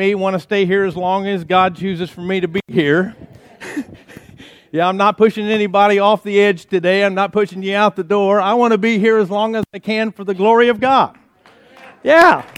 me 0.00 0.14
want 0.14 0.34
to 0.34 0.38
stay 0.38 0.64
here 0.64 0.84
as 0.84 0.96
long 0.96 1.26
as 1.26 1.42
God 1.42 1.74
chooses 1.74 2.08
for 2.08 2.20
me 2.20 2.38
to 2.38 2.46
be 2.46 2.60
here. 2.68 3.16
yeah, 4.70 4.86
I'm 4.86 4.96
not 4.96 5.18
pushing 5.18 5.46
anybody 5.46 5.98
off 5.98 6.22
the 6.22 6.38
edge 6.38 6.66
today. 6.66 7.02
I'm 7.02 7.16
not 7.16 7.32
pushing 7.32 7.64
you 7.64 7.74
out 7.74 7.96
the 7.96 8.04
door. 8.04 8.40
I 8.40 8.54
want 8.54 8.70
to 8.70 8.78
be 8.78 9.00
here 9.00 9.18
as 9.18 9.28
long 9.28 9.56
as 9.56 9.64
I 9.74 9.80
can 9.80 10.12
for 10.12 10.22
the 10.22 10.34
glory 10.34 10.68
of 10.68 10.78
God. 10.78 11.18
Yeah. 12.04 12.48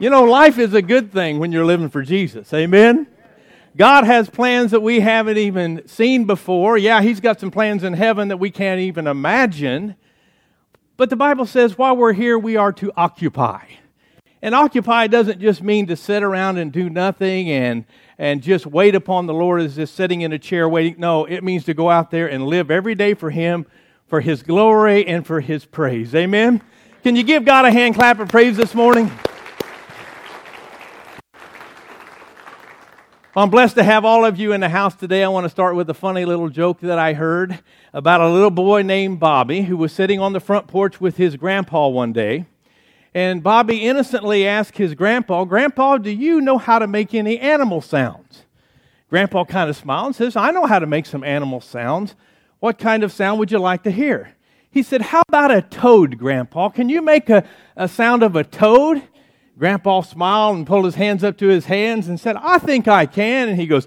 You 0.00 0.10
know, 0.10 0.24
life 0.24 0.58
is 0.58 0.74
a 0.74 0.82
good 0.82 1.12
thing 1.12 1.38
when 1.38 1.52
you're 1.52 1.64
living 1.64 1.88
for 1.88 2.02
Jesus. 2.02 2.52
Amen? 2.52 3.06
God 3.76 4.02
has 4.02 4.28
plans 4.28 4.72
that 4.72 4.80
we 4.80 4.98
haven't 4.98 5.38
even 5.38 5.86
seen 5.86 6.24
before. 6.24 6.76
Yeah, 6.76 7.02
He's 7.02 7.20
got 7.20 7.38
some 7.38 7.52
plans 7.52 7.84
in 7.84 7.92
heaven 7.92 8.26
that 8.26 8.38
we 8.38 8.50
can't 8.50 8.80
even 8.80 9.06
imagine. 9.06 9.94
But 10.96 11.08
the 11.08 11.14
Bible 11.14 11.46
says 11.46 11.78
while 11.78 11.96
we're 11.96 12.14
here, 12.14 12.36
we 12.36 12.56
are 12.56 12.72
to 12.72 12.90
occupy. 12.96 13.62
And 14.44 14.56
occupy 14.56 15.06
doesn't 15.06 15.40
just 15.40 15.62
mean 15.62 15.86
to 15.86 15.94
sit 15.94 16.24
around 16.24 16.58
and 16.58 16.72
do 16.72 16.90
nothing 16.90 17.48
and, 17.48 17.84
and 18.18 18.42
just 18.42 18.66
wait 18.66 18.96
upon 18.96 19.26
the 19.26 19.34
Lord 19.34 19.62
as 19.62 19.76
just 19.76 19.94
sitting 19.94 20.22
in 20.22 20.32
a 20.32 20.38
chair 20.38 20.68
waiting. 20.68 20.96
No, 20.98 21.24
it 21.24 21.44
means 21.44 21.64
to 21.66 21.74
go 21.74 21.88
out 21.88 22.10
there 22.10 22.28
and 22.28 22.48
live 22.48 22.68
every 22.68 22.96
day 22.96 23.14
for 23.14 23.30
Him, 23.30 23.66
for 24.08 24.20
His 24.20 24.42
glory, 24.42 25.06
and 25.06 25.24
for 25.24 25.40
His 25.40 25.64
praise. 25.64 26.12
Amen? 26.12 26.60
Can 27.04 27.14
you 27.14 27.22
give 27.22 27.44
God 27.44 27.66
a 27.66 27.70
hand 27.70 27.94
clap 27.94 28.18
of 28.18 28.28
praise 28.28 28.56
this 28.56 28.74
morning? 28.74 29.12
I'm 33.34 33.48
blessed 33.48 33.76
to 33.76 33.84
have 33.84 34.04
all 34.04 34.24
of 34.24 34.38
you 34.38 34.52
in 34.52 34.60
the 34.60 34.68
house 34.68 34.94
today. 34.96 35.22
I 35.22 35.28
want 35.28 35.44
to 35.44 35.48
start 35.48 35.76
with 35.76 35.88
a 35.88 35.94
funny 35.94 36.24
little 36.24 36.48
joke 36.48 36.80
that 36.80 36.98
I 36.98 37.14
heard 37.14 37.60
about 37.94 38.20
a 38.20 38.28
little 38.28 38.50
boy 38.50 38.82
named 38.82 39.20
Bobby 39.20 39.62
who 39.62 39.76
was 39.76 39.92
sitting 39.92 40.18
on 40.18 40.32
the 40.32 40.40
front 40.40 40.66
porch 40.66 41.00
with 41.00 41.16
his 41.16 41.36
grandpa 41.36 41.86
one 41.86 42.12
day. 42.12 42.46
And 43.14 43.42
Bobby 43.42 43.86
innocently 43.86 44.46
asked 44.46 44.78
his 44.78 44.94
grandpa, 44.94 45.44
Grandpa, 45.44 45.98
do 45.98 46.10
you 46.10 46.40
know 46.40 46.58
how 46.58 46.78
to 46.78 46.86
make 46.86 47.12
any 47.14 47.38
animal 47.38 47.80
sounds? 47.80 48.44
Grandpa 49.10 49.44
kind 49.44 49.68
of 49.68 49.76
smiled 49.76 50.06
and 50.06 50.16
says, 50.16 50.36
I 50.36 50.50
know 50.50 50.64
how 50.64 50.78
to 50.78 50.86
make 50.86 51.04
some 51.04 51.22
animal 51.22 51.60
sounds. 51.60 52.14
What 52.60 52.78
kind 52.78 53.04
of 53.04 53.12
sound 53.12 53.38
would 53.38 53.50
you 53.50 53.58
like 53.58 53.82
to 53.82 53.90
hear? 53.90 54.34
He 54.70 54.82
said, 54.82 55.02
How 55.02 55.22
about 55.28 55.50
a 55.50 55.60
toad, 55.60 56.16
Grandpa? 56.16 56.70
Can 56.70 56.88
you 56.88 57.02
make 57.02 57.28
a, 57.28 57.44
a 57.76 57.86
sound 57.86 58.22
of 58.22 58.36
a 58.36 58.44
toad? 58.44 59.02
Grandpa 59.58 60.00
smiled 60.00 60.56
and 60.56 60.66
pulled 60.66 60.86
his 60.86 60.94
hands 60.94 61.22
up 61.22 61.36
to 61.38 61.48
his 61.48 61.66
hands 61.66 62.08
and 62.08 62.18
said, 62.18 62.36
I 62.36 62.58
think 62.58 62.88
I 62.88 63.04
can. 63.04 63.50
And 63.50 63.60
he 63.60 63.66
goes, 63.66 63.86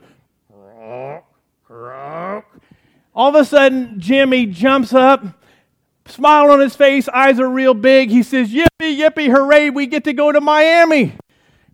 All 3.15 3.29
of 3.29 3.35
a 3.35 3.45
sudden, 3.45 3.99
Jimmy 3.99 4.45
jumps 4.45 4.93
up 4.93 5.23
smile 6.07 6.51
on 6.51 6.59
his 6.59 6.75
face, 6.75 7.07
eyes 7.09 7.39
are 7.39 7.49
real 7.49 7.73
big. 7.73 8.09
He 8.09 8.23
says, 8.23 8.51
Yippee, 8.51 8.99
yippee, 8.99 9.29
hooray, 9.29 9.69
we 9.69 9.87
get 9.87 10.03
to 10.05 10.13
go 10.13 10.31
to 10.31 10.41
Miami. 10.41 11.15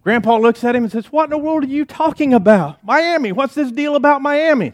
Grandpa 0.04 0.38
looks 0.38 0.64
at 0.64 0.76
him 0.76 0.84
and 0.84 0.92
says, 0.92 1.12
What 1.12 1.26
in 1.26 1.30
the 1.32 1.38
world 1.38 1.64
are 1.64 1.68
you 1.68 1.86
talking 1.86 2.34
about? 2.34 2.84
Miami, 2.84 3.32
what's 3.32 3.56
this 3.56 3.72
deal 3.72 3.96
about 3.96 4.22
Miami? 4.22 4.74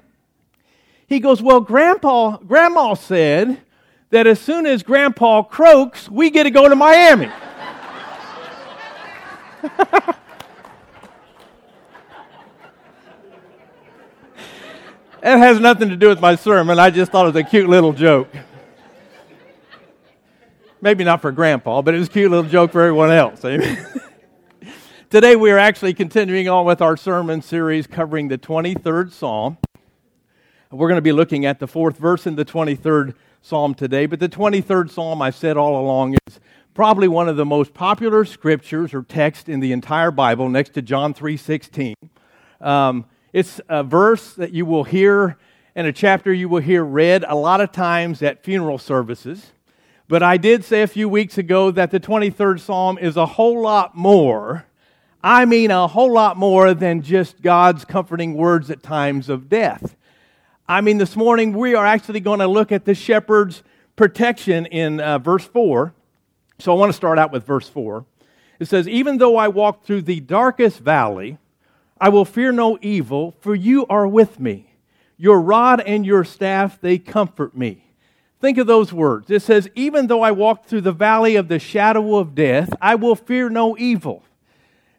He 1.08 1.20
goes, 1.20 1.42
Well, 1.42 1.62
Grandpa, 1.62 2.38
Grandma 2.38 2.94
said 2.94 3.62
that 4.10 4.26
as 4.28 4.40
soon 4.40 4.66
as 4.66 4.84
Grandpa 4.84 5.44
croaks, 5.44 6.10
we 6.10 6.30
get 6.30 6.44
to 6.44 6.52
go 6.52 6.70
to 6.70 6.76
Miami. 6.76 7.30
That 15.28 15.40
has 15.40 15.60
nothing 15.60 15.90
to 15.90 15.98
do 15.98 16.08
with 16.08 16.22
my 16.22 16.36
sermon. 16.36 16.80
I 16.80 16.90
just 16.90 17.12
thought 17.12 17.26
it 17.26 17.34
was 17.34 17.36
a 17.36 17.44
cute 17.44 17.68
little 17.68 17.92
joke. 17.92 18.30
Maybe 20.88 21.04
not 21.04 21.22
for 21.22 21.34
grandpa, 21.34 21.82
but 21.82 21.96
it 21.96 21.98
was 21.98 22.08
a 22.08 22.12
cute 22.12 22.32
little 22.32 22.50
joke 22.50 22.72
for 22.72 22.82
everyone 22.82 23.12
else. 23.12 23.42
Today 25.10 25.36
we 25.36 25.52
are 25.52 25.58
actually 25.58 25.94
continuing 25.94 26.48
on 26.48 26.66
with 26.66 26.82
our 26.82 26.96
sermon 26.96 27.42
series 27.42 27.88
covering 27.88 28.30
the 28.30 28.38
23rd 28.38 29.12
Psalm. 29.12 29.58
We're 30.72 30.88
going 30.88 30.96
to 30.96 31.02
be 31.02 31.12
looking 31.12 31.46
at 31.46 31.60
the 31.60 31.68
fourth 31.68 31.98
verse 31.98 32.26
in 32.26 32.38
the 32.38 32.46
23rd 32.46 33.16
Psalm 33.42 33.74
today, 33.74 34.06
but 34.06 34.22
the 34.22 34.30
23rd 34.30 34.90
Psalm, 34.90 35.22
I've 35.22 35.36
said 35.36 35.58
all 35.58 35.78
along, 35.78 36.16
is 36.26 36.40
probably 36.74 37.10
one 37.10 37.28
of 37.28 37.36
the 37.36 37.46
most 37.46 37.74
popular 37.74 38.24
scriptures 38.24 38.94
or 38.94 39.04
text 39.04 39.50
in 39.50 39.60
the 39.60 39.74
entire 39.74 40.10
Bible 40.10 40.48
next 40.48 40.70
to 40.76 40.82
John 40.82 41.14
3.16. 41.14 41.96
Um, 42.66 43.04
it's 43.34 43.60
a 43.68 43.84
verse 43.84 44.36
that 44.36 44.54
you 44.54 44.66
will 44.66 44.86
hear 44.86 45.38
and 45.76 45.86
a 45.86 45.92
chapter 45.92 46.32
you 46.32 46.48
will 46.48 46.62
hear 46.62 46.82
read 46.82 47.26
a 47.28 47.36
lot 47.36 47.60
of 47.60 47.74
times 47.74 48.22
at 48.24 48.42
funeral 48.42 48.78
services. 48.78 49.52
But 50.10 50.24
I 50.24 50.38
did 50.38 50.64
say 50.64 50.84
a 50.84 50.88
few 50.88 51.10
weeks 51.10 51.38
ago 51.38 51.70
that 51.72 51.92
the 51.92 52.00
23rd 52.00 52.62
Psalm 52.62 52.98
is 52.98 53.18
a 53.18 53.26
whole 53.26 53.62
lot 53.62 53.94
more. 53.94 54.66
I 55.22 55.44
mean, 55.44 55.70
a 55.70 55.88
whole 55.88 56.14
lot 56.14 56.38
more 56.38 56.74
than 56.74 57.02
just 57.02 57.42
God's 57.42 57.84
comforting 57.84 58.34
words 58.36 58.72
at 58.72 58.82
times 58.82 59.28
of 59.28 59.50
death. 59.50 59.98
I 60.66 60.80
mean, 60.80 60.98
this 60.98 61.18
morning 61.18 61.52
we 61.52 61.76
are 61.76 61.86
actually 61.86 62.22
going 62.22 62.40
to 62.40 62.48
look 62.48 62.72
at 62.72 62.86
the 62.86 62.96
shepherd's 62.96 63.64
protection 63.98 64.66
in 64.68 65.02
uh, 65.02 65.20
verse 65.20 65.44
4. 65.44 65.94
So 66.60 66.72
I 66.72 66.76
want 66.80 66.90
to 66.90 66.96
start 66.96 67.20
out 67.20 67.34
with 67.34 67.46
verse 67.46 67.68
4. 67.68 68.06
It 68.60 68.70
says, 68.70 68.88
Even 68.88 69.18
though 69.18 69.36
I 69.36 69.50
walk 69.50 69.84
through 69.84 70.04
the 70.04 70.22
darkest 70.22 70.80
valley, 70.80 71.38
I 72.00 72.08
will 72.08 72.26
fear 72.26 72.54
no 72.54 72.80
evil, 72.82 73.36
for 73.42 73.54
you 73.54 73.86
are 73.88 74.08
with 74.08 74.40
me. 74.40 74.74
Your 75.18 75.42
rod 75.42 75.82
and 75.82 76.06
your 76.06 76.24
staff, 76.24 76.80
they 76.80 76.98
comfort 76.98 77.58
me. 77.58 77.87
Think 78.40 78.58
of 78.60 78.68
those 78.68 78.94
words. 78.94 79.32
It 79.32 79.42
says, 79.42 79.70
Even 79.76 80.08
though 80.08 80.22
I 80.22 80.32
walk 80.32 80.66
through 80.66 80.82
the 80.82 80.92
valley 80.92 81.36
of 81.36 81.48
the 81.48 81.60
shadow 81.60 82.18
of 82.18 82.36
death, 82.36 82.70
I 82.82 82.96
will 82.96 83.16
fear 83.16 83.50
no 83.50 83.78
evil. 83.78 84.24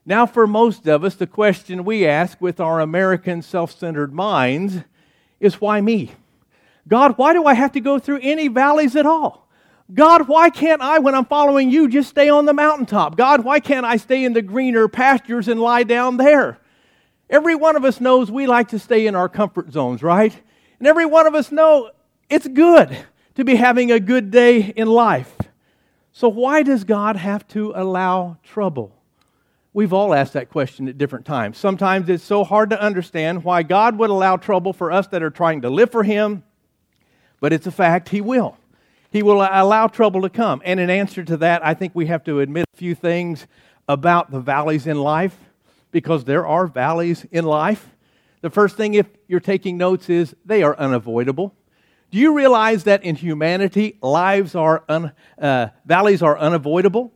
Now, 0.04 0.26
for 0.26 0.46
most 0.46 0.88
of 0.88 1.04
us, 1.04 1.14
the 1.14 1.26
question 1.26 1.84
we 1.84 2.06
ask 2.06 2.40
with 2.40 2.60
our 2.60 2.80
American 2.80 3.42
self 3.42 3.78
centered 3.78 4.12
minds 4.12 4.78
is 5.38 5.60
why 5.60 5.80
me? 5.80 6.12
God, 6.88 7.18
why 7.18 7.32
do 7.32 7.44
I 7.44 7.54
have 7.54 7.72
to 7.72 7.80
go 7.80 7.98
through 7.98 8.20
any 8.22 8.48
valleys 8.48 8.96
at 8.96 9.06
all? 9.06 9.46
God, 9.92 10.26
why 10.26 10.50
can't 10.50 10.82
I, 10.82 10.98
when 10.98 11.14
I'm 11.14 11.24
following 11.24 11.70
you, 11.70 11.88
just 11.88 12.10
stay 12.10 12.28
on 12.28 12.44
the 12.44 12.52
mountaintop? 12.52 13.16
God, 13.16 13.44
why 13.44 13.60
can't 13.60 13.86
I 13.86 13.98
stay 13.98 14.24
in 14.24 14.32
the 14.32 14.42
greener 14.42 14.88
pastures 14.88 15.48
and 15.48 15.60
lie 15.60 15.82
down 15.82 16.16
there? 16.16 16.58
Every 17.30 17.54
one 17.54 17.76
of 17.76 17.84
us 17.84 18.00
knows 18.00 18.30
we 18.30 18.46
like 18.46 18.68
to 18.68 18.78
stay 18.78 19.06
in 19.06 19.14
our 19.14 19.28
comfort 19.28 19.70
zones, 19.72 20.02
right? 20.02 20.34
And 20.78 20.88
every 20.88 21.06
one 21.06 21.26
of 21.26 21.34
us 21.34 21.52
know 21.52 21.90
it's 22.28 22.48
good 22.48 22.96
to 23.38 23.44
be 23.44 23.54
having 23.54 23.92
a 23.92 24.00
good 24.00 24.32
day 24.32 24.72
in 24.74 24.88
life. 24.88 25.36
So, 26.10 26.28
why 26.28 26.64
does 26.64 26.82
God 26.82 27.14
have 27.14 27.46
to 27.48 27.72
allow 27.76 28.36
trouble? 28.42 28.92
We've 29.72 29.92
all 29.92 30.12
asked 30.12 30.32
that 30.32 30.50
question 30.50 30.88
at 30.88 30.98
different 30.98 31.24
times. 31.24 31.56
Sometimes 31.56 32.08
it's 32.08 32.24
so 32.24 32.42
hard 32.42 32.70
to 32.70 32.82
understand 32.82 33.44
why 33.44 33.62
God 33.62 33.96
would 33.96 34.10
allow 34.10 34.36
trouble 34.36 34.72
for 34.72 34.90
us 34.90 35.06
that 35.08 35.22
are 35.22 35.30
trying 35.30 35.60
to 35.62 35.70
live 35.70 35.92
for 35.92 36.02
Him, 36.02 36.42
but 37.38 37.52
it's 37.52 37.68
a 37.68 37.70
fact, 37.70 38.08
He 38.08 38.20
will. 38.20 38.58
He 39.12 39.22
will 39.22 39.40
allow 39.40 39.86
trouble 39.86 40.22
to 40.22 40.30
come. 40.30 40.60
And 40.64 40.80
in 40.80 40.90
answer 40.90 41.22
to 41.22 41.36
that, 41.36 41.64
I 41.64 41.74
think 41.74 41.94
we 41.94 42.06
have 42.06 42.24
to 42.24 42.40
admit 42.40 42.64
a 42.74 42.76
few 42.76 42.96
things 42.96 43.46
about 43.88 44.32
the 44.32 44.40
valleys 44.40 44.88
in 44.88 44.98
life, 44.98 45.36
because 45.92 46.24
there 46.24 46.44
are 46.44 46.66
valleys 46.66 47.24
in 47.30 47.44
life. 47.44 47.88
The 48.40 48.50
first 48.50 48.76
thing, 48.76 48.94
if 48.94 49.06
you're 49.28 49.38
taking 49.38 49.78
notes, 49.78 50.10
is 50.10 50.34
they 50.44 50.64
are 50.64 50.76
unavoidable. 50.76 51.54
Do 52.10 52.18
you 52.18 52.34
realize 52.34 52.84
that 52.84 53.04
in 53.04 53.16
humanity, 53.16 53.98
lives 54.00 54.54
are 54.54 54.82
un, 54.88 55.12
uh, 55.38 55.68
valleys 55.84 56.22
are 56.22 56.38
unavoidable? 56.38 57.12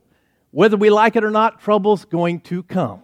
Whether 0.51 0.77
we 0.77 0.91
like 0.91 1.15
it 1.15 1.23
or 1.23 1.31
not, 1.31 1.59
trouble's 1.61 2.05
going 2.05 2.41
to 2.41 2.61
come. 2.63 3.01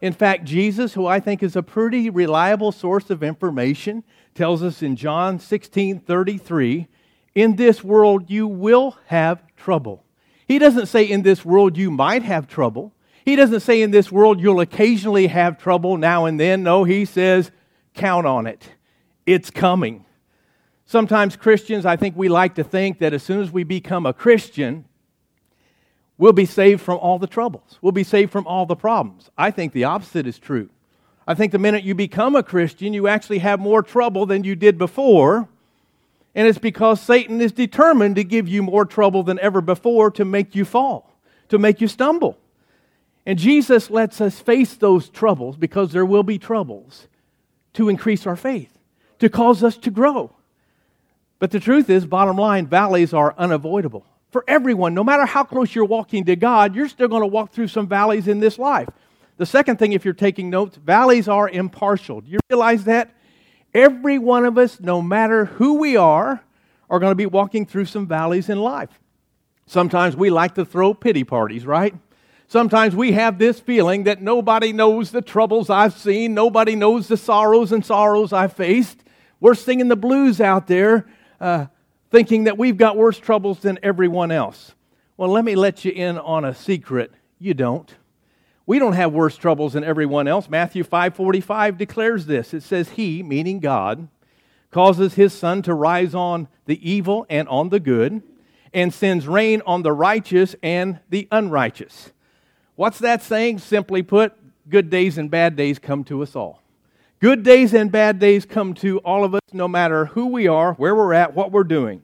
In 0.00 0.12
fact, 0.12 0.44
Jesus, 0.44 0.94
who 0.94 1.06
I 1.06 1.18
think 1.18 1.42
is 1.42 1.56
a 1.56 1.62
pretty 1.62 2.08
reliable 2.08 2.70
source 2.70 3.10
of 3.10 3.22
information, 3.22 4.04
tells 4.34 4.62
us 4.62 4.82
in 4.82 4.96
John 4.96 5.40
16 5.40 6.00
33, 6.00 6.86
in 7.34 7.56
this 7.56 7.82
world 7.82 8.30
you 8.30 8.46
will 8.46 8.96
have 9.06 9.42
trouble. 9.56 10.04
He 10.46 10.58
doesn't 10.58 10.86
say 10.86 11.04
in 11.04 11.22
this 11.22 11.44
world 11.44 11.76
you 11.76 11.90
might 11.90 12.22
have 12.22 12.46
trouble. 12.46 12.92
He 13.24 13.34
doesn't 13.34 13.60
say 13.60 13.82
in 13.82 13.90
this 13.90 14.12
world 14.12 14.40
you'll 14.40 14.60
occasionally 14.60 15.28
have 15.28 15.58
trouble 15.58 15.96
now 15.96 16.26
and 16.26 16.38
then. 16.38 16.62
No, 16.62 16.84
he 16.84 17.04
says 17.06 17.50
count 17.94 18.26
on 18.26 18.46
it. 18.46 18.68
It's 19.26 19.50
coming. 19.50 20.03
Sometimes 20.86 21.36
Christians, 21.36 21.86
I 21.86 21.96
think 21.96 22.16
we 22.16 22.28
like 22.28 22.54
to 22.56 22.64
think 22.64 22.98
that 22.98 23.14
as 23.14 23.22
soon 23.22 23.40
as 23.40 23.50
we 23.50 23.64
become 23.64 24.06
a 24.06 24.12
Christian, 24.12 24.84
we'll 26.18 26.32
be 26.32 26.46
saved 26.46 26.82
from 26.82 26.98
all 26.98 27.18
the 27.18 27.26
troubles. 27.26 27.78
We'll 27.80 27.92
be 27.92 28.04
saved 28.04 28.30
from 28.30 28.46
all 28.46 28.66
the 28.66 28.76
problems. 28.76 29.30
I 29.36 29.50
think 29.50 29.72
the 29.72 29.84
opposite 29.84 30.26
is 30.26 30.38
true. 30.38 30.68
I 31.26 31.34
think 31.34 31.52
the 31.52 31.58
minute 31.58 31.84
you 31.84 31.94
become 31.94 32.36
a 32.36 32.42
Christian, 32.42 32.92
you 32.92 33.08
actually 33.08 33.38
have 33.38 33.58
more 33.58 33.82
trouble 33.82 34.26
than 34.26 34.44
you 34.44 34.54
did 34.54 34.76
before. 34.76 35.48
And 36.34 36.46
it's 36.46 36.58
because 36.58 37.00
Satan 37.00 37.40
is 37.40 37.52
determined 37.52 38.16
to 38.16 38.24
give 38.24 38.46
you 38.46 38.62
more 38.62 38.84
trouble 38.84 39.22
than 39.22 39.38
ever 39.38 39.60
before 39.60 40.10
to 40.12 40.24
make 40.24 40.54
you 40.54 40.64
fall, 40.64 41.16
to 41.48 41.58
make 41.58 41.80
you 41.80 41.88
stumble. 41.88 42.38
And 43.24 43.38
Jesus 43.38 43.88
lets 43.88 44.20
us 44.20 44.38
face 44.38 44.74
those 44.74 45.08
troubles 45.08 45.56
because 45.56 45.92
there 45.92 46.04
will 46.04 46.24
be 46.24 46.38
troubles 46.38 47.08
to 47.72 47.88
increase 47.88 48.26
our 48.26 48.36
faith, 48.36 48.78
to 49.18 49.30
cause 49.30 49.64
us 49.64 49.78
to 49.78 49.90
grow. 49.90 50.33
But 51.38 51.50
the 51.50 51.60
truth 51.60 51.90
is, 51.90 52.06
bottom 52.06 52.36
line, 52.36 52.66
valleys 52.66 53.12
are 53.12 53.34
unavoidable. 53.36 54.06
for 54.34 54.44
everyone. 54.48 54.94
No 54.94 55.04
matter 55.04 55.24
how 55.26 55.44
close 55.44 55.76
you're 55.76 55.84
walking 55.84 56.24
to 56.24 56.34
God, 56.34 56.74
you're 56.74 56.88
still 56.88 57.06
going 57.06 57.22
to 57.22 57.26
walk 57.28 57.52
through 57.52 57.68
some 57.68 57.86
valleys 57.86 58.26
in 58.26 58.40
this 58.40 58.58
life. 58.58 58.88
The 59.36 59.46
second 59.46 59.78
thing, 59.78 59.92
if 59.92 60.04
you're 60.04 60.12
taking 60.12 60.50
notes, 60.50 60.76
valleys 60.76 61.28
are 61.28 61.48
impartial. 61.48 62.20
Do 62.20 62.32
you 62.32 62.40
realize 62.50 62.82
that? 62.84 63.14
Every 63.72 64.18
one 64.18 64.44
of 64.44 64.58
us, 64.58 64.80
no 64.80 65.00
matter 65.00 65.44
who 65.44 65.74
we 65.74 65.96
are, 65.96 66.42
are 66.90 66.98
going 66.98 67.12
to 67.12 67.16
be 67.16 67.26
walking 67.26 67.64
through 67.64 67.84
some 67.84 68.08
valleys 68.08 68.48
in 68.48 68.58
life. 68.58 68.90
Sometimes 69.66 70.16
we 70.16 70.30
like 70.30 70.56
to 70.56 70.64
throw 70.64 70.94
pity 70.94 71.22
parties, 71.22 71.64
right? 71.64 71.94
Sometimes 72.48 72.96
we 72.96 73.12
have 73.12 73.38
this 73.38 73.60
feeling 73.60 74.02
that 74.02 74.20
nobody 74.20 74.72
knows 74.72 75.12
the 75.12 75.22
troubles 75.22 75.70
I've 75.70 75.94
seen, 75.94 76.34
nobody 76.34 76.74
knows 76.74 77.06
the 77.06 77.16
sorrows 77.16 77.70
and 77.70 77.86
sorrows 77.86 78.32
I've 78.32 78.54
faced. 78.54 79.04
We're 79.38 79.54
singing 79.54 79.86
the 79.86 79.96
blues 79.96 80.40
out 80.40 80.66
there, 80.66 81.06
uh, 81.44 81.66
thinking 82.10 82.44
that 82.44 82.56
we've 82.56 82.78
got 82.78 82.96
worse 82.96 83.18
troubles 83.18 83.60
than 83.60 83.78
everyone 83.82 84.30
else. 84.30 84.74
Well, 85.18 85.28
let 85.28 85.44
me 85.44 85.54
let 85.54 85.84
you 85.84 85.92
in 85.92 86.16
on 86.16 86.42
a 86.42 86.54
secret. 86.54 87.12
You 87.38 87.52
don't. 87.52 87.94
We 88.64 88.78
don't 88.78 88.94
have 88.94 89.12
worse 89.12 89.36
troubles 89.36 89.74
than 89.74 89.84
everyone 89.84 90.26
else. 90.26 90.48
Matthew 90.48 90.82
5:45 90.84 91.76
declares 91.76 92.24
this. 92.24 92.54
It 92.54 92.62
says 92.62 92.90
he, 92.90 93.22
meaning 93.22 93.60
God, 93.60 94.08
causes 94.70 95.14
his 95.14 95.34
sun 95.34 95.60
to 95.62 95.74
rise 95.74 96.14
on 96.14 96.48
the 96.64 96.80
evil 96.90 97.26
and 97.28 97.46
on 97.48 97.68
the 97.68 97.78
good, 97.78 98.22
and 98.72 98.92
sends 98.92 99.28
rain 99.28 99.60
on 99.66 99.82
the 99.82 99.92
righteous 99.92 100.56
and 100.62 100.98
the 101.10 101.28
unrighteous. 101.30 102.10
What's 102.74 103.00
that 103.00 103.22
saying? 103.22 103.58
Simply 103.58 104.02
put, 104.02 104.32
good 104.70 104.88
days 104.88 105.18
and 105.18 105.30
bad 105.30 105.56
days 105.56 105.78
come 105.78 106.04
to 106.04 106.22
us 106.22 106.34
all. 106.34 106.63
Good 107.20 107.42
days 107.42 107.72
and 107.72 107.90
bad 107.90 108.18
days 108.18 108.44
come 108.44 108.74
to 108.74 108.98
all 108.98 109.24
of 109.24 109.34
us, 109.34 109.40
no 109.52 109.66
matter 109.66 110.06
who 110.06 110.26
we 110.26 110.46
are, 110.46 110.74
where 110.74 110.94
we're 110.94 111.14
at, 111.14 111.34
what 111.34 111.52
we're 111.52 111.64
doing. 111.64 112.02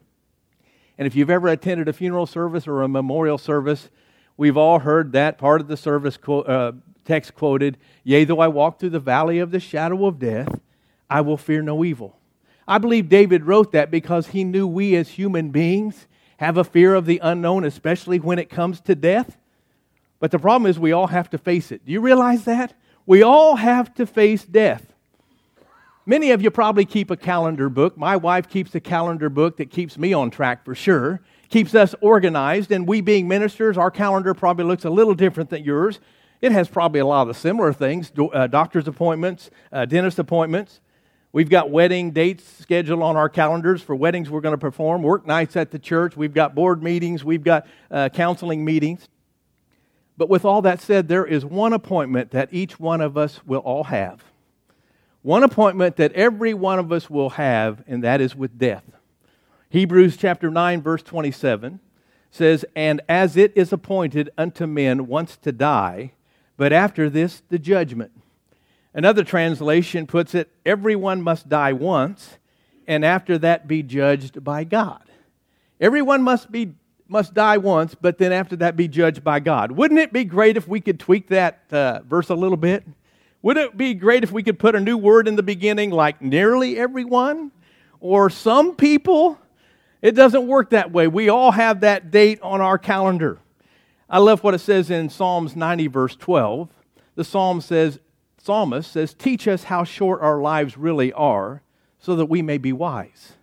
And 0.97 1.07
if 1.07 1.15
you've 1.15 1.31
ever 1.31 1.49
attended 1.49 1.89
a 1.89 1.93
funeral 1.93 2.27
service 2.27 2.67
or 2.67 2.83
a 2.83 2.89
memorial 2.89 3.37
service, 3.37 3.91
we've 4.37 4.57
all 4.57 4.79
heard 4.79 5.13
that 5.13 5.37
part 5.37 5.61
of 5.61 5.69
the 5.69 5.77
service 5.77 6.19
uh, 6.27 6.73
text 7.05 7.35
quoted 7.35 7.77
Yea, 8.05 8.25
though 8.25 8.41
I 8.41 8.49
walk 8.49 8.79
through 8.79 8.91
the 8.91 9.01
valley 9.01 9.41
of 9.41 9.51
the 9.51 9.61
shadow 9.61 10.07
of 10.07 10.19
death, 10.19 10.61
I 11.11 11.21
will 11.23 11.37
fear 11.37 11.61
no 11.61 11.85
evil. 11.85 12.17
I 12.67 12.79
believe 12.79 13.09
David 13.09 13.45
wrote 13.45 13.73
that 13.73 13.91
because 13.91 14.29
he 14.29 14.45
knew 14.45 14.67
we 14.67 14.95
as 14.95 15.09
human 15.09 15.51
beings 15.51 16.07
have 16.37 16.57
a 16.57 16.65
fear 16.65 16.95
of 16.95 17.05
the 17.05 17.19
unknown, 17.23 17.65
especially 17.65 18.21
when 18.21 18.39
it 18.39 18.49
comes 18.49 18.81
to 18.83 18.95
death. 18.95 19.37
But 20.21 20.31
the 20.31 20.39
problem 20.39 20.71
is, 20.71 20.79
we 20.79 20.93
all 20.93 21.09
have 21.09 21.29
to 21.31 21.39
face 21.39 21.73
it. 21.73 21.85
Do 21.85 21.93
you 21.93 22.01
realize 22.01 22.45
that? 22.45 22.75
We 23.07 23.23
all 23.23 23.57
have 23.57 23.93
to 23.95 24.07
face 24.07 24.45
death. 24.45 24.90
Many 26.11 26.33
of 26.33 26.43
you 26.43 26.51
probably 26.51 26.85
keep 26.85 27.13
a 27.13 27.17
calendar 27.17 27.69
book. 27.69 27.97
My 27.97 28.17
wife 28.17 28.49
keeps 28.49 28.75
a 28.75 28.81
calendar 28.81 29.29
book 29.29 29.59
that 29.59 29.71
keeps 29.71 29.97
me 29.97 30.13
on 30.13 30.33
track 30.33 30.65
for 30.65 30.75
sure, 30.75 31.21
keeps 31.51 31.73
us 31.73 31.95
organized. 32.01 32.73
And 32.73 32.85
we, 32.85 33.01
being 33.01 33.29
ministers, 33.29 33.79
our 33.79 33.93
calendar 33.93 34.35
probably 34.35 34.65
looks 34.65 34.85
a 34.85 34.91
little 34.91 35.15
different 35.15 35.51
than 35.51 35.63
yours. 35.63 36.01
It 36.41 36.51
has 36.51 36.69
probably 36.69 36.99
a 36.99 37.07
lot 37.07 37.23
of 37.23 37.29
the 37.29 37.35
similar 37.35 37.73
things 37.73 38.11
uh, 38.19 38.49
doctor's 38.49 38.89
appointments, 38.89 39.51
uh, 39.71 39.85
dentist 39.85 40.19
appointments. 40.19 40.81
We've 41.31 41.49
got 41.49 41.71
wedding 41.71 42.11
dates 42.11 42.43
scheduled 42.59 43.05
on 43.05 43.15
our 43.15 43.29
calendars 43.29 43.81
for 43.81 43.95
weddings 43.95 44.31
we're 44.31 44.41
going 44.41 44.55
to 44.55 44.59
perform, 44.59 45.05
work 45.05 45.29
nights 45.29 45.55
at 45.55 45.71
the 45.71 45.79
church. 45.79 46.17
We've 46.17 46.35
got 46.35 46.57
board 46.57 46.83
meetings, 46.83 47.25
we've 47.25 47.45
got 47.45 47.69
uh, 47.89 48.09
counseling 48.09 48.65
meetings. 48.65 49.09
But 50.17 50.29
with 50.29 50.45
all 50.45 50.61
that 50.63 50.81
said, 50.81 51.07
there 51.07 51.25
is 51.25 51.45
one 51.45 51.73
appointment 51.73 52.33
that 52.33 52.49
each 52.51 52.81
one 52.81 53.01
of 53.01 53.17
us 53.17 53.47
will 53.47 53.61
all 53.61 53.85
have. 53.85 54.25
One 55.23 55.43
appointment 55.43 55.97
that 55.97 56.13
every 56.13 56.55
one 56.55 56.79
of 56.79 56.91
us 56.93 57.11
will 57.11 57.31
have, 57.31 57.85
and 57.87 58.03
that 58.03 58.21
is 58.21 58.35
with 58.35 58.59
death. 58.59 58.85
Hebrews 59.69 60.17
chapter 60.17 60.51
9, 60.51 60.81
verse 60.81 61.03
27 61.03 61.81
says, 62.31 62.65
And 62.75 63.03
as 63.09 63.37
it 63.37 63.53
is 63.55 63.73
appointed 63.73 64.31
unto 64.39 64.67
men 64.67 65.07
once 65.07 65.37
to 65.39 65.53
die, 65.53 66.13
but 66.57 66.73
after 66.73 67.11
this 67.11 67.43
the 67.49 67.59
judgment. 67.59 68.13
Another 68.95 69.23
translation 69.23 70.07
puts 70.07 70.35
it, 70.35 70.51
Everyone 70.65 71.23
must 71.23 71.49
die 71.49 71.73
once, 71.73 72.39
and 72.87 73.05
after 73.05 73.39
that 73.39 73.69
be 73.69 73.83
judged 73.83 74.43
by 74.43 74.65
God. 74.65 75.03
Everyone 75.81 76.23
must 76.23 76.51
be 76.51 76.75
must 77.09 77.35
die 77.35 77.59
once, 77.59 77.97
but 77.97 78.19
then 78.19 78.33
after 78.33 78.55
that 78.57 78.77
be 78.77 78.87
judged 78.87 79.25
by 79.25 79.41
God. 79.41 79.73
Wouldn't 79.73 79.99
it 79.99 80.13
be 80.13 80.25
great 80.25 80.57
if 80.57 80.69
we 80.69 80.81
could 80.81 81.01
tweak 81.01 81.27
that 81.29 81.63
uh, 81.73 82.01
verse 82.09 82.29
a 82.29 82.37
little 82.37 82.57
bit? 82.57 82.85
Wouldn't 83.43 83.71
it 83.71 83.77
be 83.77 83.95
great 83.95 84.23
if 84.23 84.33
we 84.33 84.43
could 84.43 84.59
put 84.59 84.75
a 84.75 84.81
new 84.81 84.99
word 84.99 85.27
in 85.27 85.37
the 85.37 85.43
beginning 85.43 85.91
like 85.91 86.21
nearly 86.21 86.79
everyone 86.79 87.53
or 87.99 88.29
some 88.29 88.77
people? 88.77 89.39
It 90.03 90.13
doesn't 90.13 90.47
work 90.47 90.71
that 90.71 90.93
way. 90.93 91.09
We 91.09 91.29
all 91.29 91.53
have 91.53 91.81
that 91.81 92.11
date 92.11 92.41
on 92.43 92.61
our 92.61 92.77
calendar. 92.77 93.39
I 94.09 94.19
love 94.19 94.43
what 94.43 94.55
it 94.55 94.59
says 94.59 94.91
in 94.91 95.09
Psalms 95.09 95.57
90, 95.57 95.87
verse 95.87 96.17
12. 96.17 96.69
The 97.15 97.25
psalm 97.25 97.61
says, 97.61 97.99
psalmist 98.39 98.91
says, 98.91 99.15
Teach 99.15 99.47
us 99.49 99.65
how 99.65 99.85
short 99.85 100.21
our 100.21 100.41
lives 100.41 100.77
really 100.77 101.13
are 101.13 101.63
so 101.99 102.17
that 102.17 102.27
we 102.27 102.43
may 102.43 102.59
be 102.59 102.73
wise. 102.73 103.35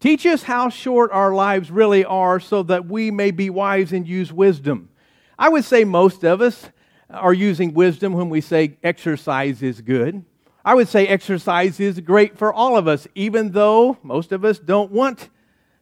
Teach 0.00 0.26
us 0.26 0.42
how 0.42 0.68
short 0.68 1.10
our 1.12 1.34
lives 1.34 1.70
really 1.70 2.04
are 2.04 2.38
so 2.38 2.62
that 2.64 2.86
we 2.86 3.10
may 3.10 3.30
be 3.30 3.50
wise 3.50 3.92
and 3.92 4.06
use 4.06 4.32
wisdom. 4.32 4.90
I 5.38 5.48
would 5.48 5.64
say 5.64 5.84
most 5.84 6.24
of 6.24 6.40
us 6.40 6.68
are 7.14 7.32
using 7.32 7.74
wisdom 7.74 8.12
when 8.12 8.28
we 8.28 8.40
say 8.40 8.76
exercise 8.82 9.62
is 9.62 9.80
good. 9.80 10.24
I 10.64 10.74
would 10.74 10.88
say 10.88 11.06
exercise 11.06 11.78
is 11.78 12.00
great 12.00 12.38
for 12.38 12.52
all 12.52 12.76
of 12.76 12.88
us, 12.88 13.06
even 13.14 13.52
though 13.52 13.98
most 14.02 14.32
of 14.32 14.44
us 14.44 14.58
don't 14.58 14.90
want 14.90 15.28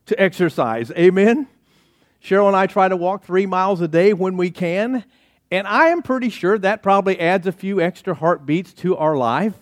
to 0.07 0.21
exercise. 0.21 0.91
Amen? 0.93 1.47
Cheryl 2.23 2.49
and 2.49 2.57
I 2.57 2.67
try 2.67 2.89
to 2.89 2.97
walk 2.97 3.25
three 3.25 3.47
miles 3.47 3.81
a 3.81 3.89
day 3.89 4.13
when 4.13 4.37
we 4.37 4.51
can, 4.51 5.05
and 5.51 5.67
I 5.67 5.89
am 5.89 6.03
pretty 6.03 6.31
sure 6.31 6.59
that 6.59 6.83
probably 6.83 7.19
adds 7.19 7.47
a 7.47 7.53
few 7.53 7.81
extra 7.81 8.15
heartbeats 8.15 8.73
to 8.75 8.97
our 8.97 9.17
life. 9.17 9.55